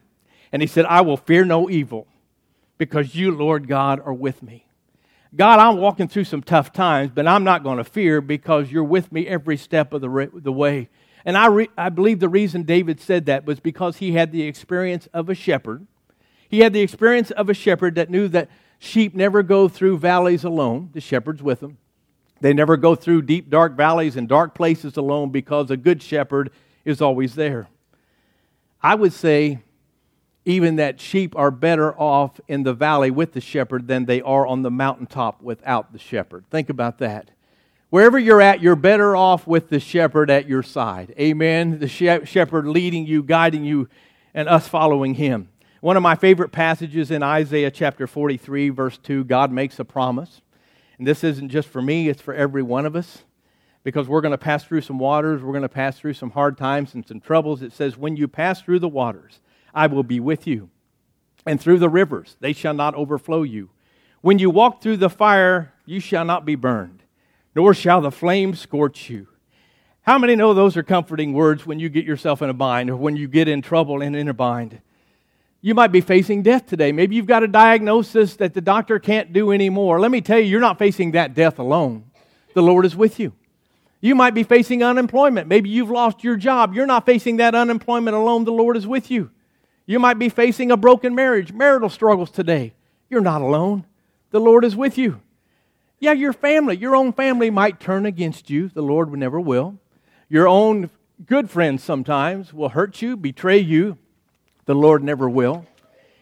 And 0.52 0.62
he 0.62 0.68
said, 0.68 0.84
I 0.84 1.00
will 1.00 1.16
fear 1.16 1.44
no 1.44 1.70
evil 1.70 2.06
because 2.78 3.14
you, 3.14 3.32
Lord 3.32 3.68
God, 3.68 4.00
are 4.04 4.12
with 4.12 4.42
me. 4.42 4.66
God, 5.34 5.58
I'm 5.58 5.78
walking 5.78 6.08
through 6.08 6.24
some 6.24 6.42
tough 6.42 6.72
times, 6.72 7.10
but 7.14 7.26
I'm 7.26 7.42
not 7.42 7.62
going 7.62 7.78
to 7.78 7.84
fear 7.84 8.20
because 8.20 8.70
you're 8.70 8.84
with 8.84 9.10
me 9.10 9.26
every 9.26 9.56
step 9.56 9.94
of 9.94 10.02
the, 10.02 10.10
re- 10.10 10.28
the 10.32 10.52
way. 10.52 10.90
And 11.24 11.38
I, 11.38 11.46
re- 11.46 11.70
I 11.78 11.88
believe 11.88 12.20
the 12.20 12.28
reason 12.28 12.64
David 12.64 13.00
said 13.00 13.26
that 13.26 13.46
was 13.46 13.60
because 13.60 13.96
he 13.96 14.12
had 14.12 14.30
the 14.30 14.42
experience 14.42 15.08
of 15.14 15.30
a 15.30 15.34
shepherd. 15.34 15.86
He 16.48 16.60
had 16.60 16.74
the 16.74 16.82
experience 16.82 17.30
of 17.30 17.48
a 17.48 17.54
shepherd 17.54 17.94
that 17.94 18.10
knew 18.10 18.28
that 18.28 18.50
sheep 18.78 19.14
never 19.14 19.42
go 19.42 19.68
through 19.68 19.98
valleys 19.98 20.44
alone, 20.44 20.90
the 20.92 21.00
shepherd's 21.00 21.42
with 21.42 21.60
them. 21.60 21.78
They 22.42 22.52
never 22.52 22.76
go 22.76 22.96
through 22.96 23.22
deep, 23.22 23.48
dark 23.50 23.76
valleys 23.76 24.16
and 24.16 24.28
dark 24.28 24.52
places 24.52 24.96
alone 24.96 25.30
because 25.30 25.70
a 25.70 25.76
good 25.76 26.02
shepherd 26.02 26.50
is 26.84 27.00
always 27.00 27.36
there. 27.36 27.68
I 28.82 28.96
would 28.96 29.12
say 29.12 29.60
even 30.44 30.74
that 30.74 31.00
sheep 31.00 31.36
are 31.36 31.52
better 31.52 31.96
off 31.96 32.40
in 32.48 32.64
the 32.64 32.74
valley 32.74 33.12
with 33.12 33.32
the 33.32 33.40
shepherd 33.40 33.86
than 33.86 34.06
they 34.06 34.20
are 34.20 34.44
on 34.44 34.62
the 34.62 34.72
mountaintop 34.72 35.40
without 35.40 35.92
the 35.92 36.00
shepherd. 36.00 36.44
Think 36.50 36.68
about 36.68 36.98
that. 36.98 37.30
Wherever 37.90 38.18
you're 38.18 38.42
at, 38.42 38.60
you're 38.60 38.74
better 38.74 39.14
off 39.14 39.46
with 39.46 39.68
the 39.68 39.78
shepherd 39.78 40.28
at 40.28 40.48
your 40.48 40.64
side. 40.64 41.14
Amen. 41.20 41.78
The 41.78 41.86
shepherd 41.86 42.66
leading 42.66 43.06
you, 43.06 43.22
guiding 43.22 43.64
you, 43.64 43.88
and 44.34 44.48
us 44.48 44.66
following 44.66 45.14
him. 45.14 45.48
One 45.80 45.96
of 45.96 46.02
my 46.02 46.16
favorite 46.16 46.50
passages 46.50 47.12
in 47.12 47.22
Isaiah 47.22 47.70
chapter 47.70 48.08
43, 48.08 48.70
verse 48.70 48.98
2, 48.98 49.22
God 49.24 49.52
makes 49.52 49.78
a 49.78 49.84
promise. 49.84 50.40
And 50.98 51.06
this 51.06 51.24
isn't 51.24 51.48
just 51.48 51.68
for 51.68 51.82
me, 51.82 52.08
it's 52.08 52.22
for 52.22 52.34
every 52.34 52.62
one 52.62 52.86
of 52.86 52.96
us. 52.96 53.22
Because 53.84 54.06
we're 54.06 54.20
going 54.20 54.32
to 54.32 54.38
pass 54.38 54.64
through 54.64 54.82
some 54.82 54.98
waters, 54.98 55.42
we're 55.42 55.52
going 55.52 55.62
to 55.62 55.68
pass 55.68 55.98
through 55.98 56.14
some 56.14 56.30
hard 56.30 56.56
times 56.56 56.94
and 56.94 57.06
some 57.06 57.20
troubles. 57.20 57.62
It 57.62 57.72
says, 57.72 57.96
When 57.96 58.16
you 58.16 58.28
pass 58.28 58.62
through 58.62 58.78
the 58.78 58.88
waters, 58.88 59.40
I 59.74 59.88
will 59.88 60.04
be 60.04 60.20
with 60.20 60.46
you. 60.46 60.70
And 61.44 61.60
through 61.60 61.78
the 61.78 61.88
rivers, 61.88 62.36
they 62.40 62.52
shall 62.52 62.74
not 62.74 62.94
overflow 62.94 63.42
you. 63.42 63.70
When 64.20 64.38
you 64.38 64.50
walk 64.50 64.80
through 64.80 64.98
the 64.98 65.10
fire, 65.10 65.72
you 65.84 65.98
shall 65.98 66.24
not 66.24 66.44
be 66.44 66.54
burned, 66.54 67.02
nor 67.56 67.74
shall 67.74 68.00
the 68.00 68.12
flame 68.12 68.54
scorch 68.54 69.10
you. 69.10 69.26
How 70.02 70.18
many 70.18 70.36
know 70.36 70.54
those 70.54 70.76
are 70.76 70.82
comforting 70.82 71.32
words 71.32 71.66
when 71.66 71.80
you 71.80 71.88
get 71.88 72.04
yourself 72.04 72.42
in 72.42 72.50
a 72.50 72.54
bind 72.54 72.90
or 72.90 72.96
when 72.96 73.16
you 73.16 73.26
get 73.26 73.48
in 73.48 73.62
trouble 73.62 74.00
and 74.02 74.14
in 74.14 74.28
a 74.28 74.34
bind? 74.34 74.80
You 75.64 75.76
might 75.76 75.92
be 75.92 76.00
facing 76.00 76.42
death 76.42 76.66
today. 76.66 76.90
Maybe 76.90 77.14
you've 77.14 77.26
got 77.26 77.44
a 77.44 77.48
diagnosis 77.48 78.34
that 78.36 78.52
the 78.52 78.60
doctor 78.60 78.98
can't 78.98 79.32
do 79.32 79.52
anymore. 79.52 80.00
Let 80.00 80.10
me 80.10 80.20
tell 80.20 80.40
you, 80.40 80.46
you're 80.46 80.60
not 80.60 80.76
facing 80.76 81.12
that 81.12 81.34
death 81.34 81.60
alone. 81.60 82.10
The 82.54 82.62
Lord 82.62 82.84
is 82.84 82.96
with 82.96 83.20
you. 83.20 83.32
You 84.00 84.16
might 84.16 84.34
be 84.34 84.42
facing 84.42 84.82
unemployment. 84.82 85.46
Maybe 85.46 85.70
you've 85.70 85.88
lost 85.88 86.24
your 86.24 86.34
job. 86.34 86.74
You're 86.74 86.86
not 86.86 87.06
facing 87.06 87.36
that 87.36 87.54
unemployment 87.54 88.16
alone. 88.16 88.44
The 88.44 88.50
Lord 88.50 88.76
is 88.76 88.88
with 88.88 89.08
you. 89.08 89.30
You 89.86 90.00
might 90.00 90.18
be 90.18 90.28
facing 90.28 90.72
a 90.72 90.76
broken 90.76 91.14
marriage, 91.14 91.52
marital 91.52 91.88
struggles 91.88 92.32
today. 92.32 92.74
You're 93.08 93.20
not 93.20 93.40
alone. 93.40 93.86
The 94.32 94.40
Lord 94.40 94.64
is 94.64 94.74
with 94.74 94.98
you. 94.98 95.20
Yeah, 96.00 96.12
your 96.12 96.32
family, 96.32 96.76
your 96.76 96.96
own 96.96 97.12
family 97.12 97.50
might 97.50 97.78
turn 97.78 98.04
against 98.04 98.50
you. 98.50 98.68
The 98.68 98.82
Lord 98.82 99.12
never 99.12 99.38
will. 99.38 99.78
Your 100.28 100.48
own 100.48 100.90
good 101.24 101.48
friends 101.48 101.84
sometimes 101.84 102.52
will 102.52 102.70
hurt 102.70 103.00
you, 103.00 103.16
betray 103.16 103.58
you. 103.58 103.98
The 104.64 104.74
Lord 104.74 105.02
never 105.02 105.28
will. 105.28 105.66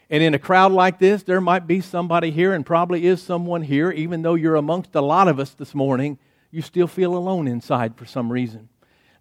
And 0.09 0.21
in 0.21 0.33
a 0.33 0.39
crowd 0.39 0.71
like 0.71 0.99
this, 0.99 1.23
there 1.23 1.39
might 1.39 1.67
be 1.67 1.79
somebody 1.79 2.31
here, 2.31 2.53
and 2.53 2.65
probably 2.65 3.05
is 3.05 3.21
someone 3.21 3.61
here, 3.61 3.91
even 3.91 4.21
though 4.21 4.35
you're 4.35 4.55
amongst 4.55 4.93
a 4.95 5.01
lot 5.01 5.27
of 5.27 5.39
us 5.39 5.51
this 5.51 5.73
morning, 5.73 6.19
you 6.51 6.61
still 6.61 6.87
feel 6.87 7.15
alone 7.15 7.47
inside 7.47 7.95
for 7.95 8.05
some 8.05 8.31
reason. 8.31 8.67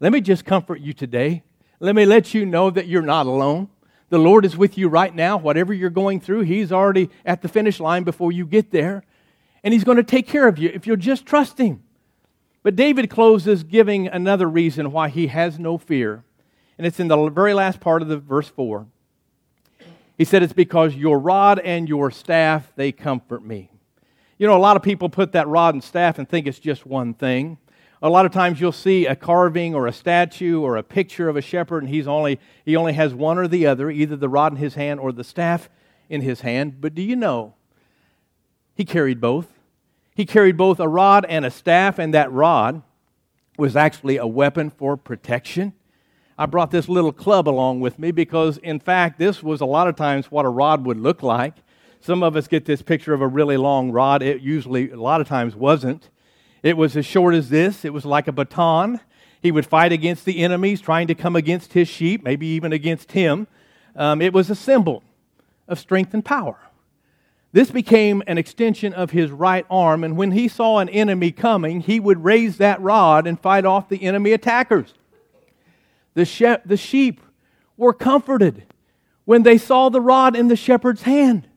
Let 0.01 0.13
me 0.13 0.21
just 0.21 0.45
comfort 0.45 0.81
you 0.81 0.93
today. 0.93 1.45
Let 1.79 1.95
me 1.95 2.05
let 2.07 2.35
you 2.35 2.45
know 2.45 2.71
that 2.71 2.89
you're 2.89 3.03
not 3.03 3.27
alone. 3.27 3.69
The 4.09 4.19
Lord 4.19 4.45
is 4.45 4.57
with 4.57 4.77
you 4.77 4.89
right 4.89 5.15
now. 5.15 5.37
Whatever 5.37 5.73
you're 5.73 5.91
going 5.91 6.21
through, 6.21 6.41
He's 6.41 6.73
already 6.73 7.11
at 7.25 7.43
the 7.43 7.49
finish 7.49 7.79
line 7.79 8.03
before 8.03 8.33
you 8.33 8.45
get 8.45 8.73
there. 8.73 9.05
And 9.63 9.73
He's 9.73 9.85
going 9.85 9.99
to 9.99 10.03
take 10.03 10.27
care 10.27 10.49
of 10.49 10.59
you 10.59 10.71
if 10.75 10.87
you'll 10.87 10.97
just 10.97 11.25
trust 11.25 11.59
Him. 11.59 11.83
But 12.63 12.77
David 12.77 13.09
closes 13.09 13.63
giving 13.65 14.09
another 14.09 14.49
reason 14.49 14.93
why 14.93 15.09
he 15.09 15.29
has 15.29 15.59
no 15.59 15.79
fear. 15.79 16.25
And 16.77 16.87
it's 16.87 17.01
in 17.01 17.09
the 17.09 17.29
very 17.31 17.55
last 17.55 17.81
part 17.81 18.03
of 18.03 18.09
the 18.09 18.19
verse 18.19 18.49
4. 18.49 18.87
He 20.21 20.27
said, 20.27 20.43
It's 20.43 20.53
because 20.53 20.95
your 20.95 21.19
rod 21.19 21.61
and 21.61 21.89
your 21.89 22.11
staff, 22.11 22.75
they 22.77 22.93
comfort 22.93 23.43
me. 23.43 23.71
You 24.37 24.47
know, 24.47 24.55
a 24.55 24.61
lot 24.61 24.77
of 24.77 24.83
people 24.83 25.09
put 25.09 25.33
that 25.33 25.49
rod 25.49 25.73
and 25.73 25.83
staff 25.83 26.19
and 26.19 26.29
think 26.29 26.47
it's 26.47 26.59
just 26.59 26.85
one 26.85 27.15
thing. 27.15 27.57
A 28.03 28.11
lot 28.11 28.27
of 28.27 28.31
times 28.31 28.61
you'll 28.61 28.71
see 28.71 29.07
a 29.07 29.17
carving 29.17 29.75
or 29.75 29.87
a 29.87 29.95
statue 29.95 30.61
or 30.61 30.77
a 30.77 30.83
picture 30.83 31.31
of 31.31 31.37
a 31.37 31.41
shepherd, 31.41 31.85
and 31.85 31.89
he's 31.89 32.07
only, 32.07 32.39
he 32.67 32.77
only 32.77 32.93
has 32.93 33.15
one 33.15 33.39
or 33.39 33.49
the 33.49 33.67
other, 33.67 33.91
either 33.91 34.15
the 34.15 34.29
rod 34.29 34.53
in 34.53 34.59
his 34.59 34.75
hand 34.75 35.01
or 35.01 35.11
the 35.11 35.25
staff 35.25 35.71
in 36.11 36.21
his 36.21 36.43
hand. 36.43 36.83
But 36.83 36.95
do 36.95 37.01
you 37.01 37.17
know? 37.17 37.55
He 38.75 38.85
carried 38.85 39.23
both. 39.23 39.47
He 40.15 40.27
carried 40.27 40.59
both 40.59 40.79
a 40.81 40.87
rod 40.87 41.25
and 41.31 41.47
a 41.47 41.51
staff, 41.51 41.99
and 41.99 42.13
that 42.13 42.31
rod 42.31 42.83
was 43.57 43.75
actually 43.75 44.19
a 44.19 44.27
weapon 44.27 44.69
for 44.69 44.99
protection. 44.99 45.73
I 46.41 46.47
brought 46.47 46.71
this 46.71 46.89
little 46.89 47.13
club 47.13 47.51
along 47.51 47.81
with 47.81 47.99
me 47.99 48.13
because, 48.13 48.57
in 48.57 48.81
fact, 48.81 49.19
this 49.19 49.43
was 49.43 49.61
a 49.61 49.67
lot 49.67 49.89
of 49.89 49.97
times 49.97 50.31
what 50.31 50.47
a 50.47 50.49
rod 50.49 50.87
would 50.87 50.97
look 50.97 51.23
like. 51.23 51.53
Some 52.01 52.23
of 52.23 52.35
us 52.35 52.49
get 52.49 52.65
this 52.65 52.81
picture 52.81 53.13
of 53.13 53.21
a 53.21 53.27
really 53.27 53.59
long 53.59 53.91
rod. 53.93 54.23
It 54.23 54.41
usually, 54.41 54.91
a 54.91 54.97
lot 54.97 55.21
of 55.21 55.29
times, 55.29 55.55
wasn't. 55.55 56.09
It 56.63 56.79
was 56.79 56.97
as 56.97 57.05
short 57.05 57.35
as 57.35 57.51
this, 57.51 57.85
it 57.85 57.93
was 57.93 58.07
like 58.07 58.27
a 58.27 58.33
baton. 58.33 59.01
He 59.43 59.53
would 59.53 59.67
fight 59.67 59.93
against 59.93 60.25
the 60.25 60.43
enemies, 60.43 60.81
trying 60.81 61.09
to 61.09 61.15
come 61.15 61.37
against 61.37 61.75
his 61.75 61.89
sheep, 61.89 62.25
maybe 62.25 62.47
even 62.47 62.73
against 62.73 63.13
him. 63.13 63.47
Um, 63.95 64.23
it 64.23 64.33
was 64.33 64.49
a 64.49 64.55
symbol 64.55 65.03
of 65.69 65.79
strength 65.79 66.15
and 66.15 66.25
power. 66.25 66.57
This 67.53 67.71
became 67.71 68.23
an 68.27 68.39
extension 68.39 68.95
of 68.95 69.11
his 69.11 69.31
right 69.31 69.67
arm, 69.69 70.03
and 70.03 70.17
when 70.17 70.31
he 70.31 70.49
saw 70.49 70.79
an 70.79 70.89
enemy 70.89 71.33
coming, 71.33 71.83
he 71.83 72.01
would 72.01 72.25
raise 72.25 72.57
that 72.57 72.81
rod 72.81 73.27
and 73.27 73.39
fight 73.39 73.67
off 73.67 73.91
the 73.91 74.05
enemy 74.05 74.33
attackers. 74.33 74.95
The, 76.21 76.27
she- 76.27 76.57
the 76.67 76.77
sheep 76.77 77.23
were 77.79 77.95
comforted 77.95 78.67
when 79.25 79.43
they 79.43 79.57
saw 79.57 79.89
the 79.89 80.03
rod 80.03 80.37
in 80.37 80.49
the 80.49 80.57
shepherd's 80.57 81.01
hand 81.01 81.49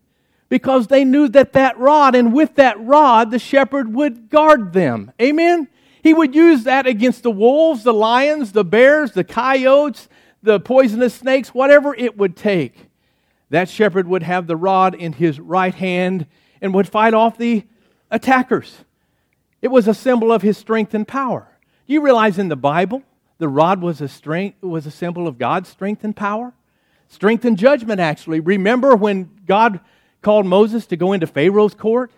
because 0.48 0.88
they 0.88 1.04
knew 1.04 1.28
that 1.28 1.52
that 1.52 1.78
rod, 1.78 2.16
and 2.16 2.32
with 2.32 2.56
that 2.56 2.80
rod, 2.80 3.30
the 3.30 3.40
shepherd 3.40 3.94
would 3.94 4.30
guard 4.30 4.72
them. 4.72 5.12
Amen? 5.22 5.68
He 6.02 6.14
would 6.14 6.34
use 6.34 6.64
that 6.64 6.88
against 6.88 7.24
the 7.24 7.32
wolves, 7.32 7.84
the 7.84 7.94
lions, 7.94 8.54
the 8.54 8.64
bears, 8.64 9.12
the 9.12 9.26
coyotes, 9.26 10.08
the 10.42 10.62
poisonous 10.62 11.14
snakes, 11.14 11.50
whatever 11.50 11.94
it 11.94 12.18
would 12.18 12.38
take. 12.38 12.88
That 13.50 13.68
shepherd 13.68 14.08
would 14.08 14.24
have 14.24 14.48
the 14.48 14.56
rod 14.56 14.96
in 14.96 15.12
his 15.12 15.42
right 15.42 15.76
hand 15.76 16.26
and 16.62 16.74
would 16.74 16.88
fight 16.88 17.14
off 17.14 17.38
the 17.38 17.66
attackers. 18.10 18.78
It 19.62 19.68
was 19.68 19.90
a 19.90 19.94
symbol 19.94 20.32
of 20.32 20.42
his 20.42 20.58
strength 20.58 20.94
and 20.94 21.06
power. 21.06 21.50
You 21.86 22.00
realize 22.00 22.40
in 22.40 22.48
the 22.48 22.56
Bible, 22.56 23.04
the 23.44 23.50
rod 23.50 23.82
was 23.82 24.00
a, 24.00 24.08
strength, 24.08 24.64
was 24.64 24.86
a 24.86 24.92
symbol 24.92 25.28
of 25.28 25.38
God's 25.38 25.68
strength 25.68 26.06
and 26.06 26.16
power? 26.16 26.54
Strength 27.10 27.44
and 27.44 27.58
judgment, 27.58 28.00
actually. 28.00 28.40
Remember 28.40 28.96
when 28.96 29.32
God 29.46 29.82
called 30.22 30.46
Moses 30.46 30.86
to 30.86 30.96
go 30.96 31.12
into 31.12 31.28
Pharaoh's 31.28 31.74
court. 31.74 32.10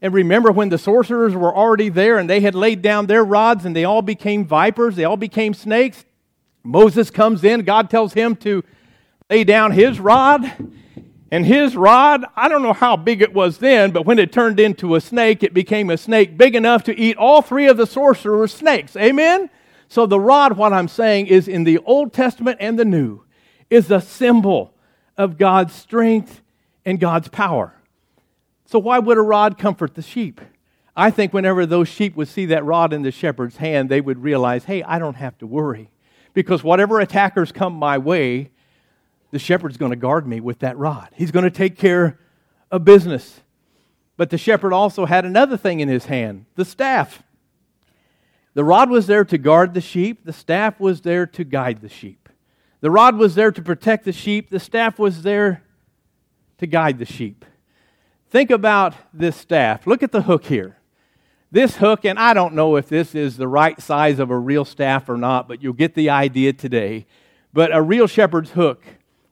And 0.00 0.14
remember 0.14 0.50
when 0.50 0.70
the 0.70 0.78
sorcerers 0.78 1.34
were 1.34 1.54
already 1.54 1.90
there 1.90 2.16
and 2.16 2.30
they 2.30 2.40
had 2.40 2.54
laid 2.54 2.80
down 2.80 3.04
their 3.04 3.22
rods 3.22 3.66
and 3.66 3.76
they 3.76 3.84
all 3.84 4.00
became 4.00 4.46
vipers, 4.46 4.96
they 4.96 5.04
all 5.04 5.18
became 5.18 5.52
snakes. 5.52 6.06
Moses 6.62 7.10
comes 7.10 7.44
in, 7.44 7.64
God 7.64 7.90
tells 7.90 8.14
him 8.14 8.34
to 8.36 8.64
lay 9.28 9.44
down 9.44 9.72
his 9.72 10.00
rod. 10.00 10.50
And 11.30 11.44
his 11.44 11.76
rod, 11.76 12.24
I 12.34 12.48
don't 12.48 12.62
know 12.62 12.72
how 12.72 12.96
big 12.96 13.20
it 13.20 13.34
was 13.34 13.58
then, 13.58 13.90
but 13.90 14.06
when 14.06 14.18
it 14.18 14.32
turned 14.32 14.58
into 14.58 14.94
a 14.94 15.02
snake, 15.02 15.42
it 15.42 15.52
became 15.52 15.90
a 15.90 15.98
snake 15.98 16.38
big 16.38 16.56
enough 16.56 16.84
to 16.84 16.98
eat 16.98 17.18
all 17.18 17.42
three 17.42 17.68
of 17.68 17.76
the 17.76 17.86
sorcerer's 17.86 18.54
snakes. 18.54 18.96
Amen? 18.96 19.50
So 19.92 20.06
the 20.06 20.18
rod, 20.18 20.56
what 20.56 20.72
I'm 20.72 20.88
saying, 20.88 21.26
is 21.26 21.48
in 21.48 21.64
the 21.64 21.76
Old 21.80 22.14
Testament 22.14 22.56
and 22.60 22.78
the 22.78 22.84
New, 22.86 23.24
is 23.68 23.90
a 23.90 24.00
symbol 24.00 24.72
of 25.18 25.36
God's 25.36 25.74
strength 25.74 26.40
and 26.86 26.98
God's 26.98 27.28
power. 27.28 27.74
So, 28.64 28.78
why 28.78 28.98
would 28.98 29.18
a 29.18 29.20
rod 29.20 29.58
comfort 29.58 29.94
the 29.94 30.00
sheep? 30.00 30.40
I 30.96 31.10
think 31.10 31.34
whenever 31.34 31.66
those 31.66 31.88
sheep 31.88 32.16
would 32.16 32.28
see 32.28 32.46
that 32.46 32.64
rod 32.64 32.94
in 32.94 33.02
the 33.02 33.10
shepherd's 33.10 33.58
hand, 33.58 33.90
they 33.90 34.00
would 34.00 34.22
realize, 34.22 34.64
hey, 34.64 34.82
I 34.82 34.98
don't 34.98 35.16
have 35.16 35.36
to 35.40 35.46
worry. 35.46 35.90
Because 36.32 36.64
whatever 36.64 36.98
attackers 36.98 37.52
come 37.52 37.74
my 37.74 37.98
way, 37.98 38.50
the 39.30 39.38
shepherd's 39.38 39.76
going 39.76 39.90
to 39.92 39.96
guard 39.96 40.26
me 40.26 40.40
with 40.40 40.60
that 40.60 40.78
rod. 40.78 41.10
He's 41.12 41.30
going 41.30 41.44
to 41.44 41.50
take 41.50 41.76
care 41.76 42.18
of 42.70 42.82
business. 42.86 43.42
But 44.16 44.30
the 44.30 44.38
shepherd 44.38 44.72
also 44.72 45.04
had 45.04 45.26
another 45.26 45.58
thing 45.58 45.80
in 45.80 45.90
his 45.90 46.06
hand 46.06 46.46
the 46.54 46.64
staff. 46.64 47.22
The 48.54 48.64
rod 48.64 48.90
was 48.90 49.06
there 49.06 49.24
to 49.24 49.38
guard 49.38 49.74
the 49.74 49.80
sheep, 49.80 50.24
the 50.24 50.32
staff 50.32 50.78
was 50.78 51.00
there 51.00 51.26
to 51.26 51.44
guide 51.44 51.80
the 51.80 51.88
sheep. 51.88 52.28
The 52.80 52.90
rod 52.90 53.16
was 53.16 53.34
there 53.34 53.50
to 53.52 53.62
protect 53.62 54.04
the 54.04 54.12
sheep, 54.12 54.50
the 54.50 54.60
staff 54.60 54.98
was 54.98 55.22
there 55.22 55.62
to 56.58 56.66
guide 56.66 56.98
the 56.98 57.06
sheep. 57.06 57.44
Think 58.28 58.50
about 58.50 58.94
this 59.12 59.36
staff. 59.36 59.86
Look 59.86 60.02
at 60.02 60.12
the 60.12 60.22
hook 60.22 60.44
here. 60.44 60.78
This 61.50 61.76
hook, 61.76 62.04
and 62.04 62.18
I 62.18 62.32
don't 62.32 62.54
know 62.54 62.76
if 62.76 62.88
this 62.88 63.14
is 63.14 63.36
the 63.36 63.48
right 63.48 63.78
size 63.80 64.18
of 64.18 64.30
a 64.30 64.38
real 64.38 64.64
staff 64.64 65.08
or 65.08 65.18
not, 65.18 65.48
but 65.48 65.62
you'll 65.62 65.74
get 65.74 65.94
the 65.94 66.08
idea 66.08 66.54
today. 66.54 67.06
But 67.52 67.74
a 67.74 67.82
real 67.82 68.06
shepherd's 68.06 68.52
hook 68.52 68.82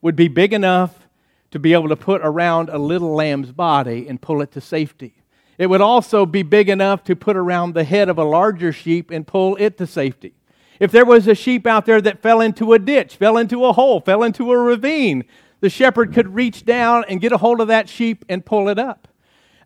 would 0.02 0.16
be 0.16 0.28
big 0.28 0.52
enough 0.52 1.08
to 1.50 1.58
be 1.58 1.72
able 1.72 1.88
to 1.88 1.96
put 1.96 2.20
around 2.22 2.68
a 2.68 2.78
little 2.78 3.14
lamb's 3.14 3.52
body 3.52 4.06
and 4.06 4.20
pull 4.20 4.42
it 4.42 4.52
to 4.52 4.60
safety. 4.60 5.19
It 5.60 5.68
would 5.68 5.82
also 5.82 6.24
be 6.24 6.42
big 6.42 6.70
enough 6.70 7.04
to 7.04 7.14
put 7.14 7.36
around 7.36 7.74
the 7.74 7.84
head 7.84 8.08
of 8.08 8.16
a 8.16 8.24
larger 8.24 8.72
sheep 8.72 9.10
and 9.10 9.26
pull 9.26 9.56
it 9.56 9.76
to 9.76 9.86
safety. 9.86 10.32
If 10.78 10.90
there 10.90 11.04
was 11.04 11.28
a 11.28 11.34
sheep 11.34 11.66
out 11.66 11.84
there 11.84 12.00
that 12.00 12.22
fell 12.22 12.40
into 12.40 12.72
a 12.72 12.78
ditch, 12.78 13.16
fell 13.16 13.36
into 13.36 13.66
a 13.66 13.74
hole, 13.74 14.00
fell 14.00 14.22
into 14.22 14.50
a 14.52 14.56
ravine, 14.56 15.22
the 15.60 15.68
shepherd 15.68 16.14
could 16.14 16.34
reach 16.34 16.64
down 16.64 17.04
and 17.10 17.20
get 17.20 17.32
a 17.32 17.36
hold 17.36 17.60
of 17.60 17.68
that 17.68 17.90
sheep 17.90 18.24
and 18.26 18.42
pull 18.42 18.70
it 18.70 18.78
up. 18.78 19.06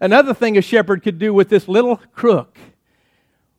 Another 0.00 0.34
thing 0.34 0.58
a 0.58 0.62
shepherd 0.62 1.04
could 1.04 1.20
do 1.20 1.32
with 1.32 1.48
this 1.48 1.68
little 1.68 1.98
crook 2.12 2.58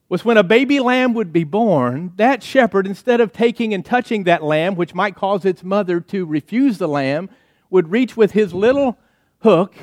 was 0.09 0.25
when 0.25 0.35
a 0.35 0.43
baby 0.43 0.81
lamb 0.81 1.13
would 1.13 1.31
be 1.31 1.45
born, 1.45 2.11
that 2.17 2.43
shepherd, 2.43 2.85
instead 2.85 3.21
of 3.21 3.31
taking 3.31 3.73
and 3.73 3.85
touching 3.85 4.25
that 4.25 4.43
lamb, 4.43 4.75
which 4.75 4.93
might 4.93 5.15
cause 5.15 5.45
its 5.45 5.63
mother 5.63 6.01
to 6.01 6.25
refuse 6.25 6.79
the 6.79 6.87
lamb, 6.89 7.29
would 7.69 7.91
reach 7.91 8.17
with 8.17 8.33
his 8.33 8.53
little 8.53 8.97
hook 9.39 9.73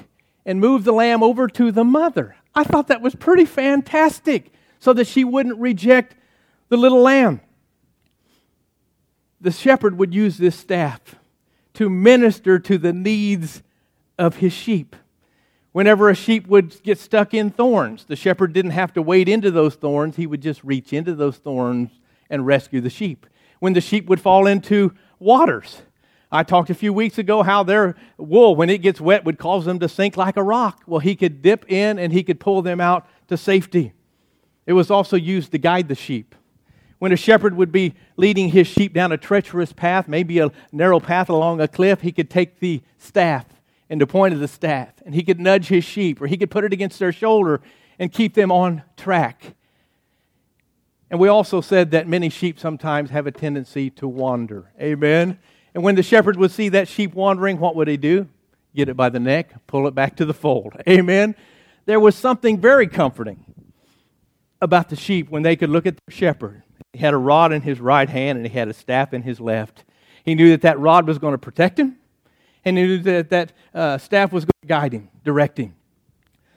and 0.45 0.61
move 0.61 0.85
the 0.85 0.93
lamb 0.93 1.23
over 1.23 1.49
to 1.49 1.73
the 1.73 1.85
mother. 1.85 2.37
I 2.55 2.65
thought 2.65 2.89
that 2.89 3.03
was 3.03 3.15
pretty 3.15 3.45
fantastic 3.45 4.53
so 4.79 4.93
that 4.93 5.07
she 5.07 5.25
wouldn't 5.25 5.59
reject 5.59 6.17
the 6.69 6.77
little 6.77 7.01
lamb. 7.01 7.41
The 9.41 9.51
shepherd 9.51 9.99
would 9.99 10.15
use 10.15 10.39
this 10.39 10.57
staff 10.57 11.17
to 11.75 11.89
minister 11.89 12.59
to 12.59 12.79
the 12.79 12.93
needs 12.93 13.63
of 14.19 14.37
his 14.37 14.53
sheep. 14.53 14.95
Whenever 15.73 16.11
a 16.11 16.15
sheep 16.15 16.47
would 16.47 16.83
get 16.83 16.99
stuck 16.99 17.33
in 17.33 17.51
thorns, 17.51 18.05
the 18.05 18.17
shepherd 18.17 18.53
didn't 18.53 18.73
have 18.73 18.93
to 18.93 19.03
wade 19.03 19.29
into 19.29 19.51
those 19.51 19.75
thorns. 19.75 20.17
He 20.17 20.27
would 20.27 20.43
just 20.43 20.63
reach 20.63 20.93
into 20.93 21.15
those 21.15 21.39
thorns 21.39 21.91
and 22.29 22.47
rescue 22.47 22.81
the 22.81 22.91
sheep. 22.91 23.27
When 23.59 23.73
the 23.73 23.81
sheep 23.81 24.07
would 24.07 24.21
fall 24.21 24.47
into 24.47 24.93
waters, 25.19 25.83
I 26.35 26.43
talked 26.45 26.71
a 26.71 26.75
few 26.75 26.95
weeks 26.95 27.19
ago 27.19 27.43
how 27.43 27.63
their 27.63 27.95
wool, 28.17 28.57
when 28.57 28.71
it 28.71 28.79
gets 28.79 29.03
wet, 29.03 29.27
would 29.27 29.39
cause 29.39 29.67
them 29.67 29.79
to 29.81 29.89
sink 29.89 30.17
like 30.17 30.39
a 30.39 30.43
rock. 30.43 30.83
Well, 30.87 31.01
he 31.01 31.15
could 31.15 31.43
dip 31.43 31.71
in 31.71 31.99
and 31.99 32.11
he 32.11 32.23
could 32.23 32.41
pull 32.41 32.63
them 32.63 32.81
out 32.81 33.07
to 33.29 33.37
safety. 33.37 33.93
It 34.65 34.73
was 34.73 34.91
also 34.91 35.17
used 35.17 35.53
to 35.53 35.59
guide 35.59 35.89
the 35.89 35.95
sheep. 35.95 36.35
When 36.99 37.13
a 37.13 37.17
shepherd 37.17 37.55
would 37.57 37.71
be 37.71 37.95
leading 38.17 38.49
his 38.49 38.67
sheep 38.67 38.95
down 38.95 39.13
a 39.13 39.19
treacherous 39.19 39.75
path, 39.75 40.09
maybe 40.09 40.39
a 40.39 40.51
narrow 40.71 41.01
path 41.01 41.29
along 41.29 41.61
a 41.61 41.69
cliff, 41.69 42.01
he 42.01 42.13
could 42.13 42.31
take 42.31 42.61
the 42.61 42.81
staff 42.97 43.45
and 43.91 44.01
the 44.01 44.07
point 44.07 44.33
of 44.33 44.41
the 44.41 44.49
staff, 44.49 44.95
and 45.05 45.15
he 45.15 45.23
could 45.23 45.39
nudge 45.39 45.67
his 45.67 45.85
sheep, 45.85 46.23
or 46.23 46.27
he 46.27 46.39
could 46.39 46.51
put 46.51 46.65
it 46.65 46.73
against 46.73 46.99
their 46.99 47.13
shoulder 47.13 47.61
and 47.99 48.11
keep 48.11 48.33
them 48.33 48.51
on 48.51 48.83
track. 48.97 49.55
And 51.11 51.21
we 51.21 51.29
also 51.29 51.61
said 51.61 51.91
that 51.91 52.09
many 52.09 52.31
sheep 52.31 52.59
sometimes 52.59 53.11
have 53.11 53.27
a 53.27 53.31
tendency 53.31 53.91
to 53.91 54.09
wander. 54.09 54.71
Amen. 54.81 55.39
And 55.75 55.83
when 55.83 55.95
the 55.95 56.03
shepherd 56.03 56.37
would 56.37 56.51
see 56.51 56.69
that 56.71 56.89
sheep 56.89 57.15
wandering, 57.15 57.59
what 57.59 57.77
would 57.77 57.89
he 57.89 57.97
do? 57.97 58.29
Get 58.75 58.89
it 58.89 58.97
by 58.97 59.09
the 59.09 59.21
neck, 59.21 59.67
pull 59.67 59.87
it 59.87 59.95
back 59.95 60.17
to 60.17 60.25
the 60.25 60.35
fold. 60.35 60.75
Amen. 60.89 61.35
There 61.85 62.01
was 62.01 62.15
something 62.15 62.61
very 62.61 62.87
comforting 62.87 63.45
about 64.61 64.89
the 64.89 64.97
sheep 64.97 65.29
when 65.31 65.43
they 65.43 65.57
could 65.57 65.71
look 65.71 65.87
at 65.87 65.97
the 66.07 66.13
shepherd 66.13 66.63
he 66.93 66.99
had 66.99 67.15
a 67.15 67.19
rod 67.19 67.53
in 67.53 67.63
his 67.63 67.81
right 67.81 68.09
hand 68.09 68.39
and 68.39 68.47
he 68.47 68.53
had 68.53 68.69
a 68.69 68.75
staff 68.75 69.15
in 69.15 69.23
his 69.23 69.41
left. 69.41 69.85
He 70.25 70.35
knew 70.35 70.51
that 70.51 70.63
that 70.63 70.79
rod 70.79 71.07
was 71.07 71.19
going 71.19 71.33
to 71.33 71.39
protect 71.39 71.79
him, 71.79 71.97
and 72.65 72.77
he 72.77 72.85
knew 72.85 72.99
that 72.99 73.31
that 73.31 73.53
uh, 73.75 73.99
staff 73.99 74.33
was 74.33 74.45
going 74.45 74.53
to 74.63 74.69
guide 74.69 74.93
him, 74.93 75.09
direct 75.25 75.59
him. 75.59 75.75